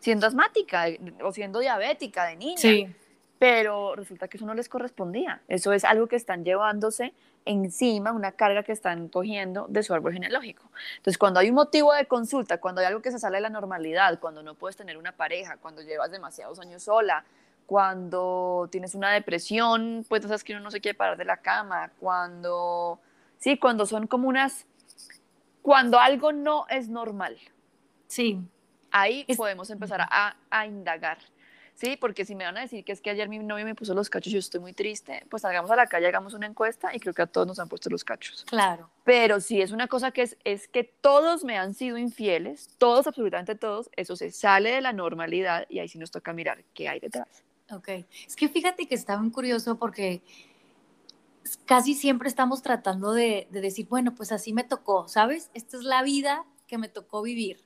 [0.00, 0.86] siendo asmática
[1.22, 2.58] o siendo diabética de niña.
[2.58, 2.88] Sí.
[3.38, 5.42] Pero resulta que eso no les correspondía.
[5.48, 7.12] Eso es algo que están llevándose
[7.44, 10.70] encima, una carga que están cogiendo de su árbol genealógico.
[10.96, 13.50] Entonces, cuando hay un motivo de consulta, cuando hay algo que se sale de la
[13.50, 17.24] normalidad, cuando no puedes tener una pareja, cuando llevas demasiados años sola,
[17.66, 21.90] cuando tienes una depresión, pues sabes que uno no se quiere parar de la cama,
[21.98, 23.00] cuando,
[23.38, 24.66] sí, cuando son como unas,
[25.62, 27.38] cuando algo no es normal.
[28.06, 28.40] Sí.
[28.90, 31.18] Ahí podemos empezar a, a, indagar.
[31.74, 33.92] Sí, porque si me van a decir que es que ayer mi novio me puso
[33.92, 36.94] los cachos y yo estoy muy triste, pues salgamos a la calle, hagamos una encuesta
[36.94, 38.44] y creo que a todos nos han puesto los cachos.
[38.44, 38.88] Claro.
[39.02, 43.08] Pero si es una cosa que es, es que todos me han sido infieles, todos,
[43.08, 46.88] absolutamente todos, eso se sale de la normalidad y ahí sí nos toca mirar qué
[46.88, 47.42] hay detrás.
[47.70, 47.88] Ok,
[48.26, 50.22] es que fíjate que está muy curioso porque
[51.64, 55.50] casi siempre estamos tratando de, de decir, bueno, pues así me tocó, ¿sabes?
[55.54, 57.64] Esta es la vida que me tocó vivir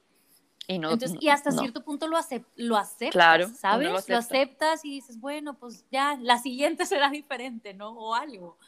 [0.70, 2.18] y, no, Entonces, y hasta cierto punto lo,
[2.56, 3.88] lo aceptas, claro, ¿sabes?
[4.06, 7.88] Lo, aceptas y dices, bueno, pues ya, la siguiente será diferente, ¿no?
[7.92, 8.58] O algo.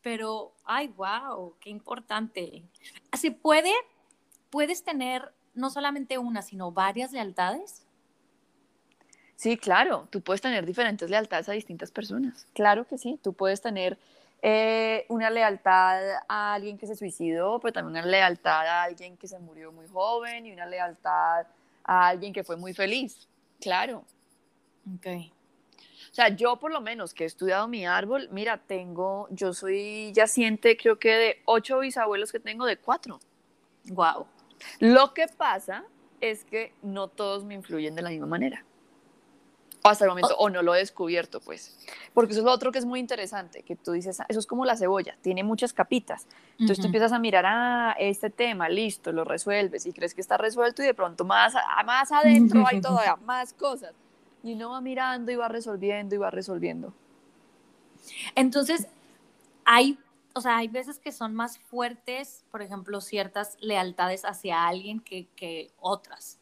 [0.00, 2.64] Pero, ay, wow, qué importante.
[3.12, 3.72] ¿Se puede,
[4.48, 7.86] puedes tener no solamente una, sino varias lealtades?
[9.38, 12.44] Sí, claro, tú puedes tener diferentes lealtades a distintas personas.
[12.54, 13.96] Claro que sí, tú puedes tener
[14.42, 19.28] eh, una lealtad a alguien que se suicidó, pero también una lealtad a alguien que
[19.28, 21.46] se murió muy joven y una lealtad
[21.84, 23.28] a alguien que fue muy feliz.
[23.60, 24.02] Claro.
[24.96, 25.06] Ok.
[25.06, 30.12] O sea, yo por lo menos que he estudiado mi árbol, mira, tengo, yo soy
[30.14, 33.20] yaciente, creo que de ocho bisabuelos que tengo, de cuatro.
[33.84, 34.26] Wow.
[34.80, 35.84] Lo que pasa
[36.20, 38.64] es que no todos me influyen de la misma manera
[39.82, 41.76] hasta el momento, o no lo he descubierto, pues.
[42.14, 44.64] Porque eso es lo otro que es muy interesante, que tú dices, eso es como
[44.64, 46.26] la cebolla, tiene muchas capitas.
[46.52, 50.36] Entonces tú empiezas a mirar, ah, este tema, listo, lo resuelves y crees que está
[50.36, 53.92] resuelto y de pronto más, más adentro hay todavía más cosas.
[54.42, 56.92] Y uno va mirando y va resolviendo y va resolviendo.
[58.34, 58.88] Entonces,
[59.64, 59.98] hay,
[60.34, 65.28] o sea, hay veces que son más fuertes, por ejemplo, ciertas lealtades hacia alguien que,
[65.36, 66.38] que otras.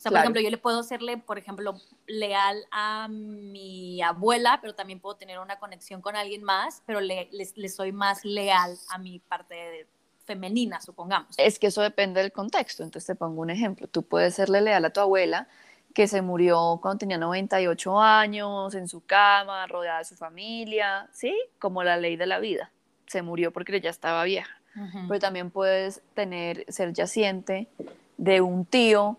[0.00, 1.74] O sea, por ejemplo, yo le puedo serle, por ejemplo,
[2.06, 7.28] leal a mi abuela, pero también puedo tener una conexión con alguien más, pero le,
[7.30, 9.86] le, soy más leal a mi parte
[10.24, 11.34] femenina, supongamos.
[11.36, 12.82] Es que eso depende del contexto.
[12.82, 13.88] Entonces te pongo un ejemplo.
[13.88, 15.48] Tú puedes serle leal a tu abuela,
[15.92, 21.36] que se murió cuando tenía 98 años, en su cama, rodeada de su familia, ¿sí?
[21.58, 22.72] Como la ley de la vida.
[23.06, 24.62] Se murió porque ya estaba vieja.
[25.08, 27.68] Pero también puedes tener, ser yaciente
[28.16, 29.18] de un tío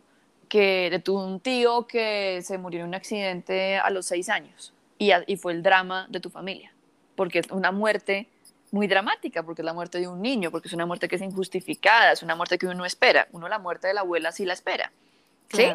[0.52, 4.74] que de tu un tío que se murió en un accidente a los seis años
[4.98, 6.74] y, y fue el drama de tu familia,
[7.16, 8.28] porque es una muerte
[8.70, 11.22] muy dramática, porque es la muerte de un niño, porque es una muerte que es
[11.22, 13.30] injustificada, es una muerte que uno no espera.
[13.32, 14.92] Uno la muerte de la abuela sí la espera.
[15.54, 15.68] ¿sí?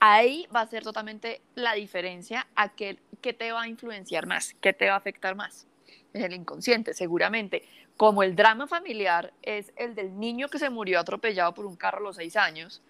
[0.00, 4.56] Ahí va a ser totalmente la diferencia a qué, qué te va a influenciar más,
[4.60, 5.68] qué te va a afectar más.
[6.12, 7.62] Es el inconsciente, seguramente.
[7.96, 11.98] Como el drama familiar es el del niño que se murió atropellado por un carro
[11.98, 12.82] a los seis años,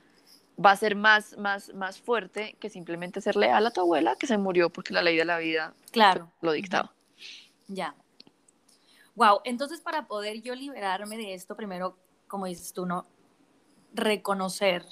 [0.64, 4.26] va a ser más, más, más fuerte que simplemente ser leal a tu abuela que
[4.26, 6.30] se murió porque la ley de la vida claro.
[6.40, 6.94] lo dictaba.
[7.68, 7.94] Ya.
[9.14, 11.96] Wow, entonces para poder yo liberarme de esto, primero,
[12.28, 13.06] como dices tú, ¿no?
[13.92, 14.84] Reconocer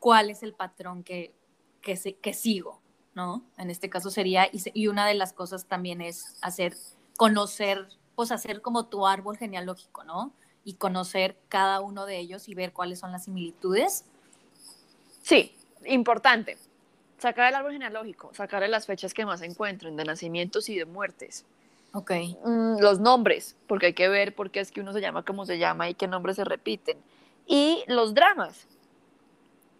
[0.00, 1.34] cuál es el patrón que,
[1.80, 2.82] que, que sigo,
[3.14, 3.44] ¿no?
[3.56, 6.74] En este caso sería, y, y una de las cosas también es hacer,
[7.16, 10.34] conocer, pues hacer como tu árbol genealógico, ¿no?
[10.64, 14.06] Y conocer cada uno de ellos y ver cuáles son las similitudes
[15.24, 15.56] Sí,
[15.86, 16.58] importante.
[17.16, 20.84] Sacar el árbol genealógico, sacar las fechas que más se encuentren de nacimientos y de
[20.84, 21.46] muertes.
[21.94, 22.12] Ok.
[22.44, 25.46] Mm, los nombres, porque hay que ver por qué es que uno se llama como
[25.46, 26.98] se llama y qué nombres se repiten.
[27.46, 28.66] Y los dramas.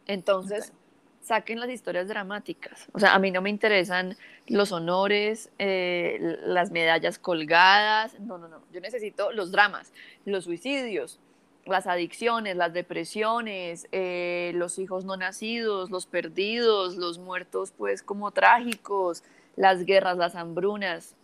[0.07, 0.73] Entonces,
[1.21, 2.89] saquen las historias dramáticas.
[2.93, 8.19] O sea, a mí no me interesan los honores, eh, las medallas colgadas.
[8.19, 8.63] No, no, no.
[8.73, 9.93] Yo necesito los dramas,
[10.25, 11.21] los suicidios,
[11.67, 18.31] las adicciones, las depresiones, eh, los hijos no nacidos, los perdidos, los muertos pues como
[18.31, 19.23] trágicos,
[19.57, 21.15] las guerras, las hambrunas,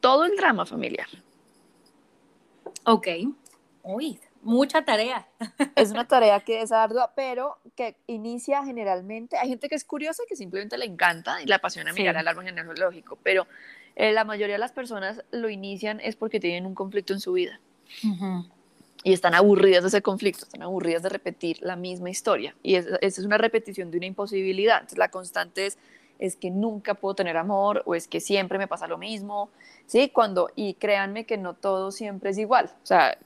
[0.00, 1.08] todo el drama familiar.
[2.84, 3.08] Ok.
[3.82, 5.28] Uy, mucha tarea.
[5.76, 9.36] Es una tarea que es ardua, pero que inicia generalmente.
[9.36, 12.44] Hay gente que es curiosa que simplemente le encanta y le apasiona mirar al árbol
[12.44, 13.46] genealógico, pero
[13.96, 17.32] eh, la mayoría de las personas lo inician es porque tienen un conflicto en su
[17.32, 17.60] vida.
[19.04, 22.54] Y están aburridas de ese conflicto, están aburridas de repetir la misma historia.
[22.62, 24.76] Y esa es una repetición de una imposibilidad.
[24.76, 25.78] Entonces, la constante es
[26.22, 29.50] es que nunca puedo tener amor o es que siempre me pasa lo mismo,
[29.86, 30.08] ¿sí?
[30.08, 33.18] Cuando, y créanme que no todo siempre es igual, o sea,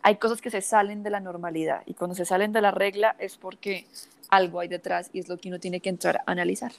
[0.00, 3.16] hay cosas que se salen de la normalidad y cuando se salen de la regla
[3.18, 3.86] es porque
[4.28, 6.70] algo hay detrás y es lo que uno tiene que entrar a analizar.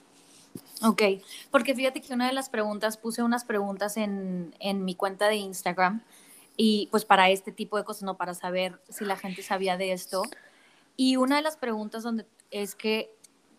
[0.81, 1.01] Ok,
[1.51, 5.35] porque fíjate que una de las preguntas, puse unas preguntas en, en mi cuenta de
[5.35, 6.01] Instagram
[6.57, 9.91] y pues para este tipo de cosas, no para saber si la gente sabía de
[9.91, 10.23] esto.
[10.95, 13.11] Y una de las preguntas donde es que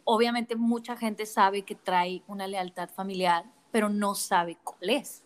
[0.04, 5.22] obviamente mucha gente sabe que trae una lealtad familiar, pero no sabe cuál es.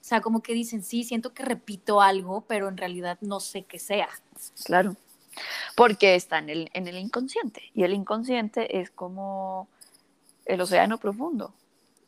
[0.00, 3.64] O sea, como que dicen, sí, siento que repito algo, pero en realidad no sé
[3.64, 4.08] qué sea.
[4.64, 4.96] Claro,
[5.76, 7.62] porque está en el, en el inconsciente.
[7.74, 9.68] Y el inconsciente es como
[10.46, 11.52] el océano profundo.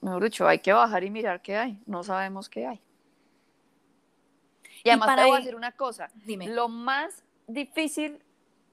[0.00, 1.78] Mejor dicho, hay que bajar y mirar qué hay.
[1.86, 2.80] No sabemos qué hay.
[4.84, 6.10] Y además te voy a decir una cosa.
[6.14, 6.48] Dime.
[6.48, 8.22] Lo más difícil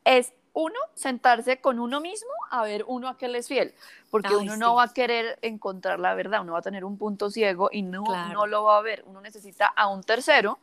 [0.03, 3.75] es uno, sentarse con uno mismo a ver uno a qué le es fiel,
[4.09, 7.29] porque uno no va a querer encontrar la verdad, uno va a tener un punto
[7.29, 10.57] ciego y no, no lo va a ver, uno necesita a un tercero,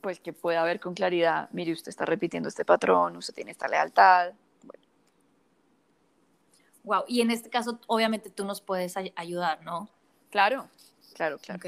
[0.00, 3.68] pues que pueda ver con claridad, mire, usted está repitiendo este patrón, usted tiene esta
[3.68, 4.32] lealtad.
[6.84, 9.90] Wow, y en este caso, obviamente tú nos puedes ayudar, ¿no?
[10.30, 10.68] Claro,
[11.14, 11.60] claro, claro.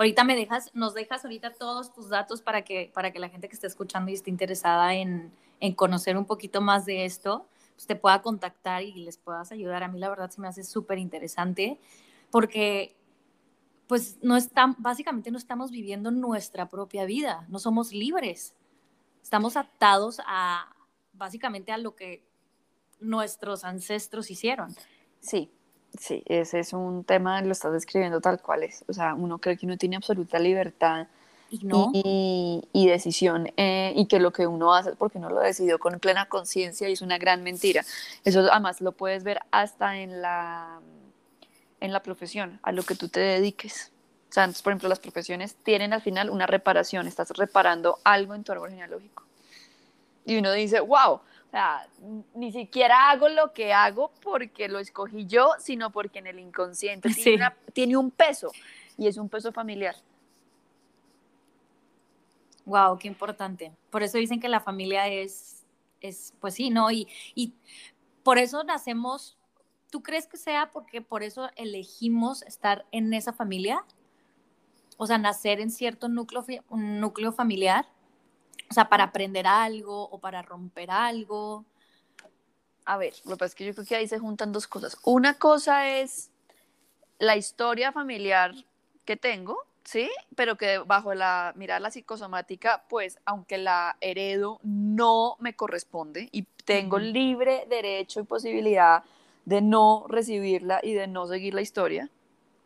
[0.00, 3.50] Ahorita me dejas, nos dejas ahorita todos tus datos para que, para que la gente
[3.50, 7.86] que esté escuchando y esté interesada en, en conocer un poquito más de esto, pues
[7.86, 9.82] te pueda contactar y les puedas ayudar.
[9.82, 11.78] A mí la verdad se me hace súper interesante
[12.30, 12.96] porque
[13.88, 18.54] pues no están, básicamente no estamos viviendo nuestra propia vida, no somos libres,
[19.22, 20.74] estamos atados a
[21.12, 22.24] básicamente a lo que
[23.00, 24.74] nuestros ancestros hicieron.
[25.20, 25.52] Sí,
[25.98, 29.56] sí, ese es un tema, lo estás describiendo tal cual es, o sea, uno cree
[29.56, 31.06] que uno tiene absoluta libertad
[31.50, 36.26] y, decisión eh, y que lo que uno hace porque uno lo decidió con plena
[36.26, 37.84] conciencia y es una gran mentira.
[38.24, 40.80] Eso además lo puedes ver hasta en la,
[41.80, 43.92] en la profesión, a lo que tú te dediques.
[44.28, 48.44] O sea, por ejemplo, las profesiones tienen al final una reparación, estás reparando algo en
[48.44, 49.24] tu árbol genealógico.
[50.24, 51.20] Y uno dice, wow,
[51.50, 51.84] o sea,
[52.32, 57.08] ni siquiera hago lo que hago porque lo escogí yo, sino porque en el inconsciente
[57.72, 58.52] tiene un peso
[58.96, 59.96] y es un peso familiar.
[62.66, 63.72] Wow, qué importante.
[63.90, 65.66] Por eso dicen que la familia es,
[66.00, 66.88] es pues sí, ¿no?
[66.92, 67.52] Y, y
[68.22, 69.36] por eso nacemos,
[69.90, 73.84] ¿tú crees que sea porque por eso elegimos estar en esa familia?
[74.98, 77.88] O sea, nacer en cierto núcleo, un núcleo familiar.
[78.68, 81.64] O sea, para aprender algo o para romper algo.
[82.84, 84.96] A ver, lo que pasa es que yo creo que ahí se juntan dos cosas.
[85.04, 86.30] Una cosa es
[87.18, 88.54] la historia familiar
[89.04, 90.10] que tengo, ¿sí?
[90.36, 96.42] Pero que bajo la mirar la psicosomática, pues aunque la heredo, no me corresponde y
[96.64, 99.04] tengo libre derecho y posibilidad
[99.44, 102.08] de no recibirla y de no seguir la historia,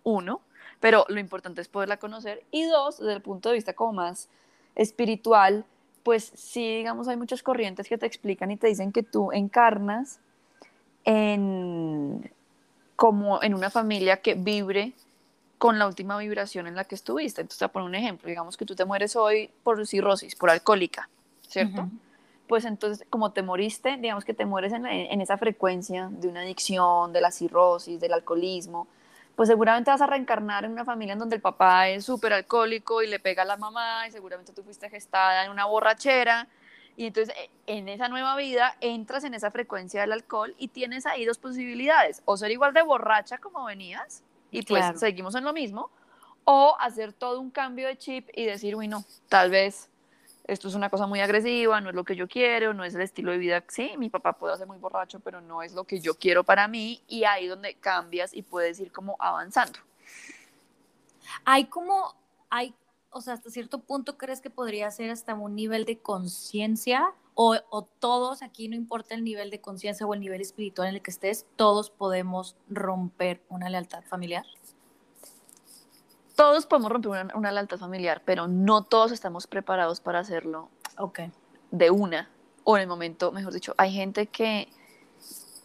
[0.03, 0.43] uno,
[0.81, 4.29] pero lo importante es poderla conocer y dos, desde el punto de vista como más
[4.75, 5.65] espiritual,
[6.05, 10.21] pues sí, digamos, hay muchas corrientes que te explican y te dicen que tú encarnas
[11.05, 12.31] en
[12.95, 14.93] como en una familia que vibre
[15.59, 17.41] con la última vibración en la que estuviste.
[17.41, 18.29] Entonces, te poner un ejemplo.
[18.29, 21.09] Digamos que tú te mueres hoy por cirrosis, por alcohólica,
[21.49, 21.89] ¿cierto?
[22.47, 26.43] Pues entonces, como te moriste, digamos que te mueres en, en, esa frecuencia de una
[26.43, 28.87] adicción, de la cirrosis, del alcoholismo,
[29.37, 33.03] pues seguramente vas a reencarnar en una familia en donde el papá es súper alcohólico
[33.03, 36.49] y le pega a la mamá y seguramente tú fuiste gestada en una borrachera.
[36.97, 41.07] Y entonces e, en esa nueva vida entras en esa frecuencia del alcohol y tienes
[41.07, 44.23] ahí dos posibilidades, o ser igual de borracha como venías,
[44.53, 45.91] y pues seguimos en lo mismo,
[46.45, 49.89] o hacer todo un cambio de chip y decir, uy, no, tal vez
[50.47, 53.01] esto es una cosa muy agresiva, no es lo que yo quiero, no es el
[53.01, 56.01] estilo de vida, sí, mi papá puede ser muy borracho, pero no es lo que
[56.01, 59.79] yo quiero para mí, y ahí donde cambias y puedes ir como avanzando.
[61.45, 62.15] Hay como,
[62.51, 62.75] hay,
[63.11, 67.57] o sea, hasta cierto punto crees que podría ser hasta un nivel de conciencia O,
[67.71, 71.03] o, todos, aquí no importa el nivel de conciencia o el nivel espiritual en el
[71.03, 74.45] que estés, todos podemos romper una lealtad familiar.
[76.37, 80.69] Todos podemos romper una, una lealtad familiar, pero no todos estamos preparados para hacerlo
[80.99, 81.31] okay.
[81.71, 82.29] de una
[82.65, 83.75] o en el momento, mejor dicho.
[83.77, 84.69] Hay gente que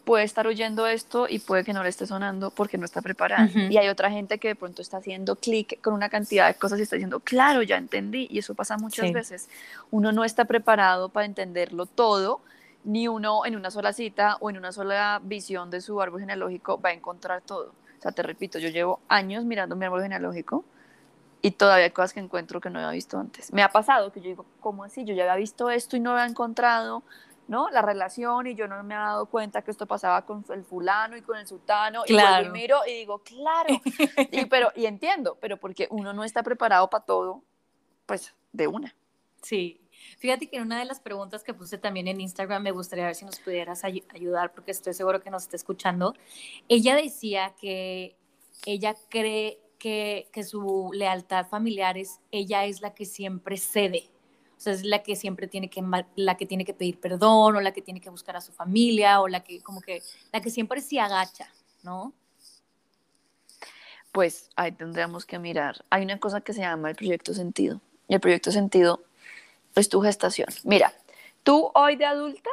[0.09, 3.47] puede estar oyendo esto y puede que no le esté sonando porque no está preparada.
[3.53, 6.80] Y hay otra gente que de pronto está haciendo clic con una cantidad de cosas
[6.80, 8.28] y está diciendo, claro, ya entendí.
[8.30, 9.49] Y eso pasa muchas veces.
[9.91, 12.41] Uno no está preparado para entenderlo todo,
[12.84, 16.82] ni uno en una sola cita o en una sola visión de su árbol genealógico
[16.82, 17.74] va a encontrar todo.
[17.99, 20.63] O sea, te repito, yo llevo años mirando mi árbol genealógico
[21.41, 23.53] y todavía hay cosas que encuentro que no había visto antes.
[23.53, 25.05] Me ha pasado que yo digo, ¿cómo así?
[25.05, 27.03] Yo ya había visto esto y no había encontrado
[27.49, 27.67] ¿no?
[27.71, 31.17] La relación y yo no me había dado cuenta que esto pasaba con el fulano
[31.17, 32.15] y con el sultano y
[32.51, 33.81] miro y digo, claro,
[34.31, 37.41] y, pero, y entiendo, pero porque uno no está preparado para todo,
[38.05, 38.95] pues de una.
[39.41, 39.81] Sí,
[40.17, 43.15] Fíjate que en una de las preguntas que puse también en Instagram, me gustaría ver
[43.15, 46.13] si nos pudieras ayudar, porque estoy seguro que nos está escuchando.
[46.67, 48.15] Ella decía que
[48.65, 54.09] ella cree que, que su lealtad familiar es, ella es la que siempre cede.
[54.57, 55.81] O sea, es la que siempre tiene que,
[56.15, 59.21] la que tiene que pedir perdón o la que tiene que buscar a su familia
[59.21, 61.49] o la que como que, la que siempre se agacha,
[61.81, 62.13] ¿no?
[64.11, 65.85] Pues ahí tendríamos que mirar.
[65.89, 67.79] Hay una cosa que se llama el proyecto sentido.
[68.09, 69.03] Y el proyecto sentido
[69.76, 70.49] es tu gestación.
[70.63, 70.93] Mira,
[71.43, 72.49] tú hoy de adulta,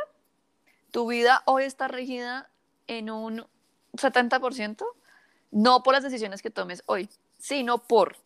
[0.90, 2.48] tu vida hoy está regida
[2.86, 3.46] en un
[3.94, 4.84] 70%,
[5.50, 7.08] no por las decisiones que tomes hoy,
[7.38, 8.16] sino por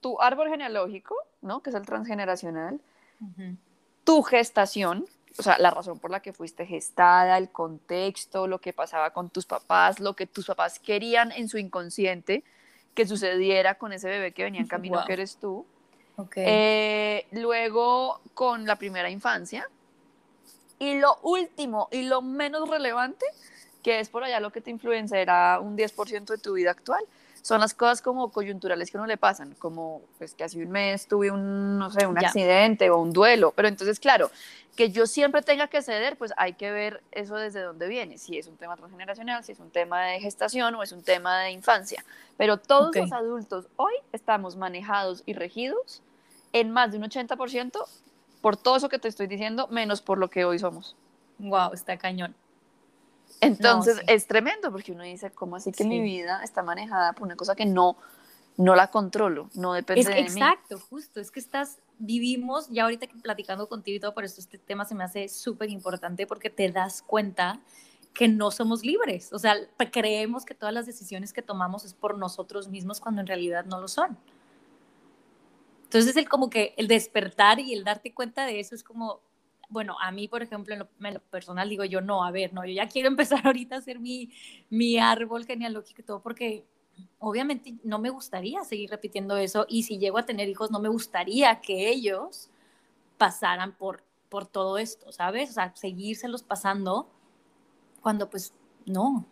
[0.00, 1.62] tu árbol genealógico, ¿no?
[1.62, 2.80] Que es el transgeneracional,
[4.04, 5.06] tu gestación,
[5.38, 9.30] o sea, la razón por la que fuiste gestada, el contexto, lo que pasaba con
[9.30, 12.44] tus papás, lo que tus papás querían en su inconsciente
[12.94, 15.66] que sucediera con ese bebé que venía en camino que eres tú.
[16.36, 19.68] Eh, luego con la primera infancia.
[20.78, 23.24] Y lo último y lo menos relevante,
[23.82, 27.04] que es por allá lo que te influenciará un 10% de tu vida actual,
[27.42, 31.08] son las cosas como coyunturales que no le pasan, como pues que hace un mes
[31.08, 34.30] tuve un, no sé, un accidente o un duelo, pero entonces claro,
[34.76, 38.38] que yo siempre tenga que ceder, pues hay que ver eso desde dónde viene, si
[38.38, 41.50] es un tema transgeneracional, si es un tema de gestación o es un tema de
[41.50, 42.04] infancia,
[42.36, 46.00] pero todos los adultos hoy estamos manejados y regidos
[46.52, 47.84] en más de un 80%
[48.40, 50.96] por todo eso que te estoy diciendo, menos por lo que hoy somos.
[51.38, 52.34] Wow, está cañón.
[53.40, 57.36] Entonces es tremendo porque uno dice, ¿cómo así que mi vida está manejada por una
[57.36, 57.96] cosa que no,
[58.56, 60.40] no la controlo, no depende de exacto, mí?
[60.40, 64.58] Exacto, justo, es que estás, vivimos, ya ahorita platicando contigo y todo, por eso este
[64.58, 67.58] tema se me hace súper importante porque te das cuenta
[68.12, 69.56] que no somos libres, o sea,
[69.90, 73.80] creemos que todas las decisiones que tomamos es por nosotros mismos cuando en realidad no
[73.80, 74.18] lo son.
[75.92, 79.20] Entonces el como que el despertar y el darte cuenta de eso es como,
[79.68, 80.78] bueno, a mí, por ejemplo, en
[81.12, 84.00] lo, personal digo yo, no, a ver, no, yo ya quiero empezar ahorita a hacer
[84.00, 84.32] mi,
[84.70, 86.64] mi árbol genealógico y todo, porque
[87.18, 90.88] obviamente no me gustaría seguir repitiendo eso y si llego a tener hijos, no me
[90.88, 92.48] gustaría que ellos
[93.18, 95.50] pasaran por, por todo esto, ¿sabes?
[95.50, 97.06] O sea, seguírselos pasando
[98.00, 98.54] cuando pues
[98.86, 99.26] no.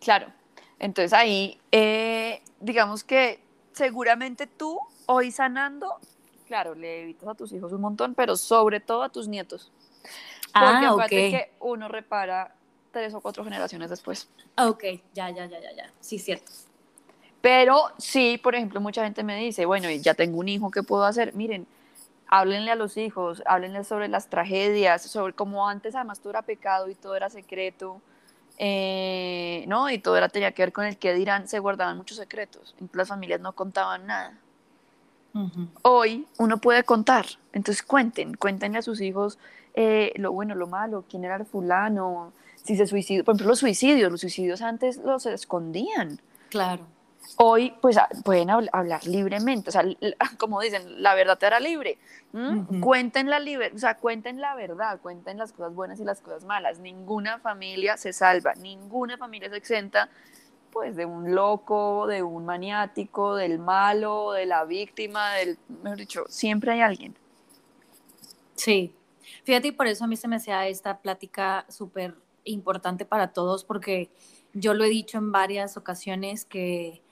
[0.00, 0.32] Claro,
[0.78, 3.42] entonces ahí, eh, digamos que
[3.72, 4.80] seguramente tú
[5.10, 5.98] hoy sanando
[6.50, 9.70] claro, le evitas a tus hijos un montón, pero sobre todo a tus nietos.
[10.52, 12.56] Porque ah, que uno repara
[12.90, 14.28] tres o cuatro generaciones después.
[14.58, 14.82] Ok,
[15.14, 15.92] ya, ya, ya, ya, ya.
[16.00, 16.50] Sí, cierto.
[17.40, 21.04] Pero sí, por ejemplo, mucha gente me dice, bueno, ya tengo un hijo, ¿qué puedo
[21.04, 21.36] hacer?
[21.36, 21.68] Miren,
[22.26, 26.88] háblenle a los hijos, háblenle sobre las tragedias, sobre cómo antes además todo era pecado
[26.88, 28.02] y todo era secreto,
[28.58, 29.88] eh, ¿no?
[29.88, 33.06] Y todo era tenía que ver con el que dirán, se guardaban muchos secretos, las
[33.06, 34.36] familias no contaban nada.
[35.82, 39.38] Hoy uno puede contar, entonces cuenten, cuéntenle a sus hijos
[39.74, 43.60] eh, lo bueno, lo malo, quién era el fulano, si se suicidó, por ejemplo los
[43.60, 46.20] suicidios, los suicidios antes los escondían.
[46.48, 46.86] Claro.
[47.36, 49.84] Hoy pues pueden hablar libremente, o sea,
[50.38, 51.98] como dicen, la verdad te hará libre.
[52.80, 56.44] Cuenten la libre, o sea, cuenten la verdad, cuenten las cosas buenas y las cosas
[56.44, 56.78] malas.
[56.78, 60.08] Ninguna familia se salva, ninguna familia se exenta
[60.72, 66.24] pues de un loco, de un maniático, del malo, de la víctima, del, mejor dicho,
[66.28, 67.16] siempre hay alguien.
[68.54, 68.94] Sí,
[69.44, 72.14] fíjate, y por eso a mí se me hacía esta plática súper
[72.44, 74.10] importante para todos, porque
[74.52, 77.02] yo lo he dicho en varias ocasiones que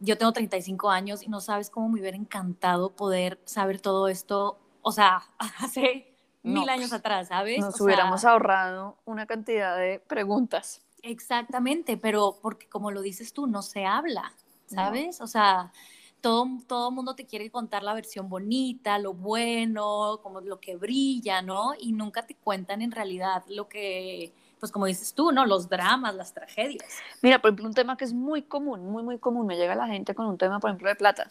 [0.00, 4.58] yo tengo 35 años y no sabes cómo me hubiera encantado poder saber todo esto,
[4.82, 5.22] o sea,
[5.58, 6.06] hace
[6.42, 7.60] mil años atrás, ¿sabes?
[7.60, 10.82] Nos hubiéramos ahorrado una cantidad de preguntas.
[11.02, 14.32] Exactamente, pero porque como lo dices tú, no se habla,
[14.66, 15.20] ¿sabes?
[15.20, 15.72] O sea,
[16.20, 21.42] todo, todo mundo te quiere contar la versión bonita, lo bueno, como lo que brilla,
[21.42, 21.72] ¿no?
[21.78, 25.46] Y nunca te cuentan en realidad lo que, pues como dices tú, ¿no?
[25.46, 26.86] Los dramas, las tragedias.
[27.22, 29.86] Mira, por ejemplo, un tema que es muy común, muy, muy común, me llega la
[29.86, 31.30] gente con un tema, por ejemplo, de plata,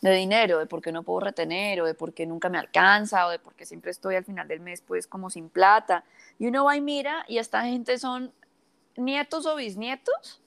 [0.00, 3.26] de dinero, de por qué no puedo retener, o de por qué nunca me alcanza,
[3.26, 6.04] o de por qué siempre estoy al final del mes, pues, como sin plata.
[6.38, 8.32] Y uno va y mira, y esta gente son
[9.00, 10.40] nietos o bisnietos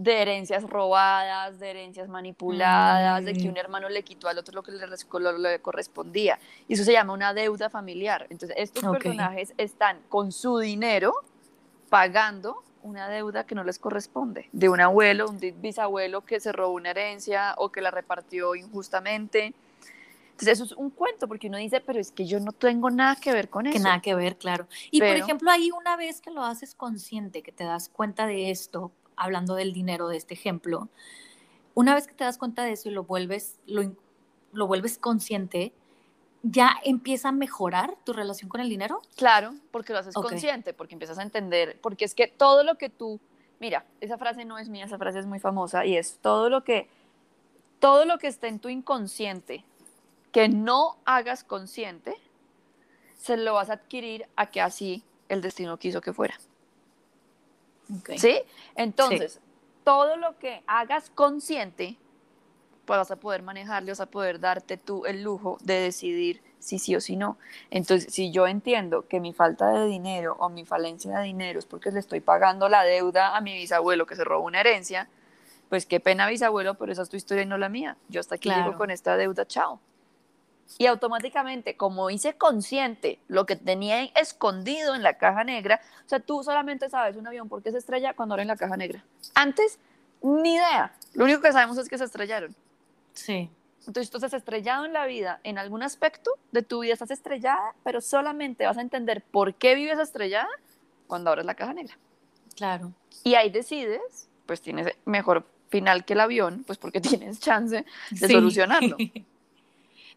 [0.00, 3.58] de herencias robadas, de herencias manipuladas, de que un mm.
[3.58, 6.38] hermano le quitó al otro lo que le, correspondía.
[6.68, 8.26] Y eso se llama una deuda familiar.
[8.30, 11.12] Entonces, estos personajes están con su dinero
[11.90, 16.72] pagando una deuda que no les corresponde, de un abuelo, un bisabuelo que se robó
[16.72, 19.52] una herencia o que la repartió injustamente.
[20.40, 23.16] Entonces eso es un cuento, porque uno dice, pero es que yo no tengo nada
[23.16, 23.76] que ver con eso.
[23.76, 24.66] Que nada que ver, claro.
[24.90, 28.50] Y por ejemplo, ahí una vez que lo haces consciente, que te das cuenta de
[28.50, 30.88] esto, hablando del dinero de este ejemplo,
[31.74, 33.94] una vez que te das cuenta de eso y lo vuelves, lo,
[34.52, 35.74] lo vuelves consciente,
[36.42, 39.02] ¿ya empieza a mejorar tu relación con el dinero?
[39.16, 42.88] Claro, porque lo haces consciente, porque empiezas a entender, porque es que todo lo que
[42.88, 43.20] tú,
[43.58, 46.64] mira, esa frase no es mía, esa frase es muy famosa y es todo lo
[46.64, 46.88] que,
[47.78, 49.64] todo lo que está en tu inconsciente
[50.32, 52.16] que no hagas consciente,
[53.16, 56.34] se lo vas a adquirir a que así el destino quiso que fuera.
[58.16, 58.40] ¿Sí?
[58.76, 59.40] Entonces,
[59.84, 61.96] todo lo que hagas consciente,
[62.84, 66.78] pues vas a poder manejarlo, vas a poder darte tú el lujo de decidir si
[66.78, 67.36] sí o si no.
[67.70, 71.66] Entonces, si yo entiendo que mi falta de dinero o mi falencia de dinero es
[71.66, 75.08] porque le estoy pagando la deuda a mi bisabuelo que se robó una herencia,
[75.68, 77.96] pues qué pena bisabuelo, pero esa es tu historia y no la mía.
[78.08, 79.80] Yo hasta aquí llego con esta deuda, chao
[80.78, 86.20] y automáticamente, como hice consciente lo que tenía escondido en la caja negra, o sea,
[86.20, 89.04] tú solamente sabes un avión por qué se estrella cuando abre en la caja negra.
[89.34, 89.78] Antes,
[90.22, 90.94] ni idea.
[91.14, 92.54] Lo único que sabemos es que se estrellaron.
[93.14, 93.50] Sí.
[93.80, 97.74] Entonces, tú estás estrellado en la vida, en algún aspecto de tu vida estás estrellada,
[97.82, 100.48] pero solamente vas a entender por qué vives estrellada
[101.06, 101.96] cuando abres la caja negra.
[102.56, 102.92] Claro.
[103.24, 108.28] Y ahí decides, pues tienes mejor final que el avión, pues porque tienes chance de
[108.28, 108.96] solucionarlo.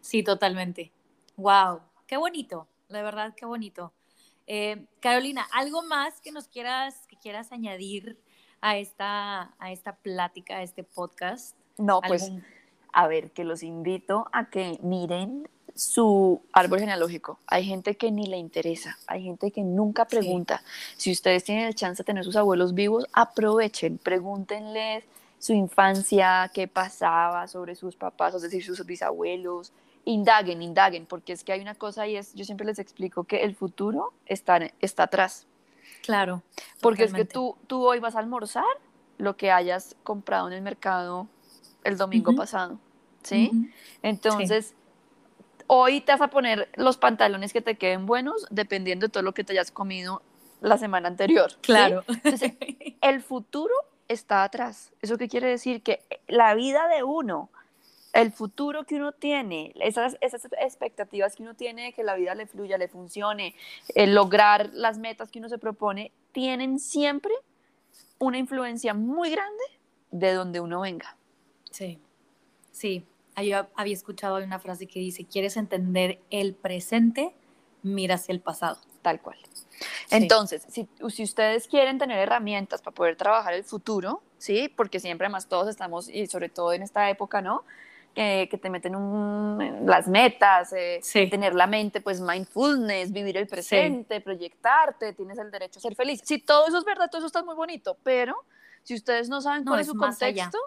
[0.04, 0.92] Sí, totalmente.
[1.38, 3.94] Wow, qué bonito, de verdad, qué bonito.
[4.46, 8.20] Eh, Carolina, ¿algo más que nos quieras, que quieras añadir
[8.60, 11.56] a esta, a esta plática, a este podcast?
[11.78, 12.30] No, pues,
[12.92, 17.38] a ver, que los invito a que miren su árbol genealógico.
[17.46, 20.62] Hay gente que ni le interesa, hay gente que nunca pregunta.
[20.98, 25.04] Si ustedes tienen el chance de tener sus abuelos vivos, aprovechen, pregúntenles
[25.38, 29.72] su infancia, qué pasaba sobre sus papás, es decir, sus bisabuelos,
[30.04, 33.42] indaguen, indaguen, porque es que hay una cosa y es, yo siempre les explico que
[33.42, 35.46] el futuro está, está atrás.
[36.02, 36.42] Claro.
[36.80, 38.64] Porque es que tú, tú hoy vas a almorzar
[39.18, 41.28] lo que hayas comprado en el mercado
[41.82, 42.78] el domingo pasado,
[43.22, 43.70] ¿sí?
[44.02, 44.74] Entonces,
[45.66, 49.34] hoy te vas a poner los pantalones que te queden buenos dependiendo de todo lo
[49.34, 50.22] que te hayas comido
[50.60, 51.52] la semana anterior.
[51.60, 52.04] Claro.
[52.08, 52.54] Entonces,
[53.02, 53.74] el futuro
[54.08, 54.92] está atrás.
[55.02, 55.82] ¿Eso qué quiere decir?
[55.82, 57.50] Que la vida de uno
[58.14, 62.34] el futuro que uno tiene, esas, esas expectativas que uno tiene de que la vida
[62.34, 63.54] le fluya, le funcione,
[63.94, 67.32] el lograr las metas que uno se propone, tienen siempre
[68.18, 69.64] una influencia muy grande
[70.12, 71.16] de donde uno venga.
[71.70, 71.98] Sí,
[72.70, 73.04] sí.
[73.36, 77.34] Yo había escuchado una frase que dice, ¿quieres entender el presente?
[77.82, 78.78] Mira hacia el pasado.
[79.02, 79.36] Tal cual.
[80.10, 84.72] Entonces, si, si, ustedes quieren tener herramientas para poder trabajar el futuro, ¿sí?
[84.74, 87.64] Porque siempre más todos estamos, y sobre todo en esta época, ¿no?
[88.14, 91.00] Que te meten un, las metas, eh,
[91.30, 96.22] tener la mente, pues mindfulness, vivir el presente, proyectarte, tienes el derecho a ser feliz.
[96.24, 98.36] Si todo eso es verdad, todo eso está muy bonito, pero
[98.84, 100.58] si ustedes no saben cuál es su contexto,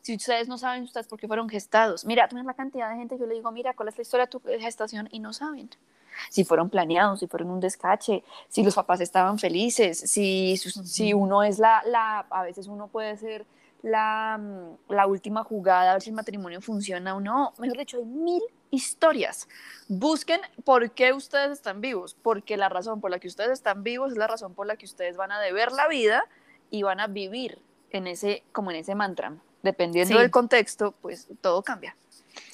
[0.00, 3.18] si ustedes no saben ustedes por qué fueron gestados, mira, tú la cantidad de gente,
[3.18, 5.08] yo le digo, mira, ¿cuál es la historia de tu gestación?
[5.10, 5.68] Y no saben.
[6.30, 11.42] Si fueron planeados, si fueron un descache, si los papás estaban felices, si, si uno
[11.42, 13.44] es la, la, a veces uno puede ser
[13.82, 17.52] la, mm, la, última jugada, a ver si el matrimonio funciona o no.
[17.58, 19.48] Mejor dicho, hay mil historias.
[19.88, 24.12] Busquen por qué ustedes están vivos, porque la razón por la que ustedes están vivos
[24.12, 26.24] es la razón por la que ustedes van a deber la vida
[26.70, 27.60] y van a vivir
[27.90, 29.34] en ese, como en ese mantra.
[29.62, 31.96] Dependiendo del contexto, pues todo cambia.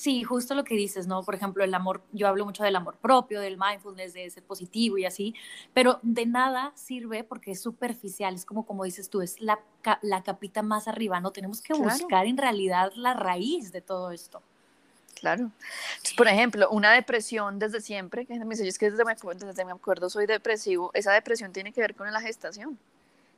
[0.02, 1.22] Sí, justo lo que dices, ¿no?
[1.22, 4.98] Por ejemplo, el amor, yo hablo mucho del amor propio, del mindfulness, de ser positivo
[4.98, 5.32] y así,
[5.74, 9.60] pero de nada sirve porque es superficial, es como, como dices tú, es la,
[10.00, 11.30] la capita más arriba, ¿no?
[11.30, 14.42] Tenemos que buscar en realidad la raíz de todo esto.
[15.20, 15.52] Claro.
[16.16, 20.10] por ejemplo, una depresión desde siempre, que me dice, es que desde desde me acuerdo
[20.10, 22.76] soy depresivo, esa depresión tiene que ver con la gestación.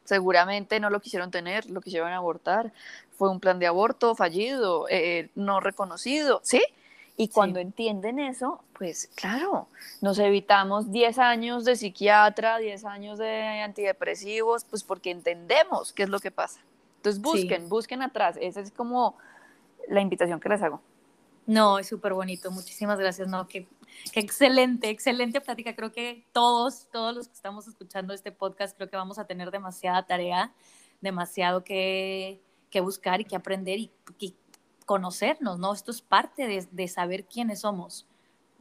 [0.04, 2.72] Seguramente no lo quisieron tener, lo quisieron abortar,
[3.16, 6.62] fue un plan de aborto fallido, eh, no reconocido, ¿sí?
[7.16, 9.68] Y cuando entienden eso, pues claro,
[10.00, 16.08] nos evitamos 10 años de psiquiatra, 10 años de antidepresivos, pues porque entendemos qué es
[16.08, 16.60] lo que pasa.
[16.96, 18.36] Entonces busquen, busquen atrás.
[18.40, 19.16] Esa es como
[19.88, 20.80] la invitación que les hago.
[21.46, 22.50] No, es súper bonito.
[22.50, 23.28] Muchísimas gracias.
[23.28, 23.68] No, qué,
[24.12, 25.74] qué, excelente, excelente plática.
[25.74, 29.50] Creo que todos, todos los que estamos escuchando este podcast, creo que vamos a tener
[29.50, 30.52] demasiada tarea,
[31.00, 32.40] demasiado que,
[32.70, 34.34] que buscar y que aprender y, y
[34.84, 35.72] conocernos, ¿no?
[35.72, 38.06] Esto es parte de, saber quiénes somos.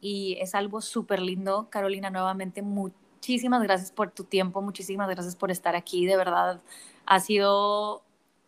[0.02, 1.68] Y es algo súper lindo.
[1.70, 6.06] Carolina, nuevamente, muchísimas gracias por tu tiempo, muchísimas gracias por estar aquí.
[6.06, 6.62] De verdad,
[7.06, 8.04] ha sido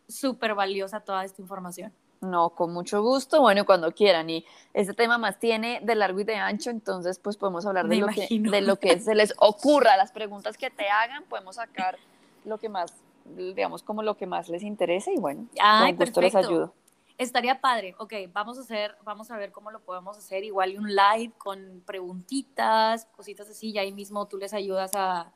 [0.07, 1.93] súper valiosa toda esta información.
[2.25, 4.29] No, con mucho gusto, bueno, cuando quieran.
[4.29, 7.97] Y este tema más tiene de largo y de ancho, entonces pues podemos hablar de,
[7.97, 11.97] lo que, de lo que se les ocurra, las preguntas que te hagan, podemos sacar
[12.43, 12.93] lo que más,
[13.35, 16.73] digamos, como lo que más les interese y bueno, con gusto les ayudo.
[17.17, 20.89] Estaría padre, ok, vamos a hacer, vamos a ver cómo lo podemos hacer, igual un
[20.93, 25.31] live con preguntitas, cositas así, y ahí mismo tú les ayudas a,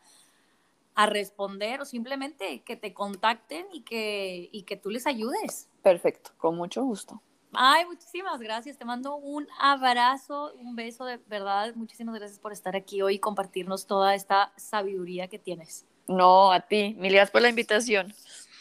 [1.00, 5.70] a responder o simplemente que te contacten y que, y que tú les ayudes.
[5.82, 7.22] Perfecto, con mucho gusto.
[7.54, 8.78] Ay, muchísimas gracias.
[8.78, 11.74] Te mando un abrazo, un beso de verdad.
[11.76, 15.86] Muchísimas gracias por estar aquí hoy y compartirnos toda esta sabiduría que tienes.
[16.06, 16.96] No, a ti.
[17.00, 18.14] Mil gracias por la invitación.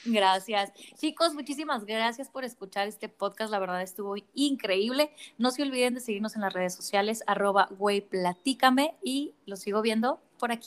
[0.04, 0.72] Gracias.
[0.96, 3.50] Chicos, muchísimas gracias por escuchar este podcast.
[3.50, 5.10] La verdad estuvo increíble.
[5.38, 7.68] No se olviden de seguirnos en las redes sociales, arroba
[8.08, 10.66] platícame y los sigo viendo por aquí.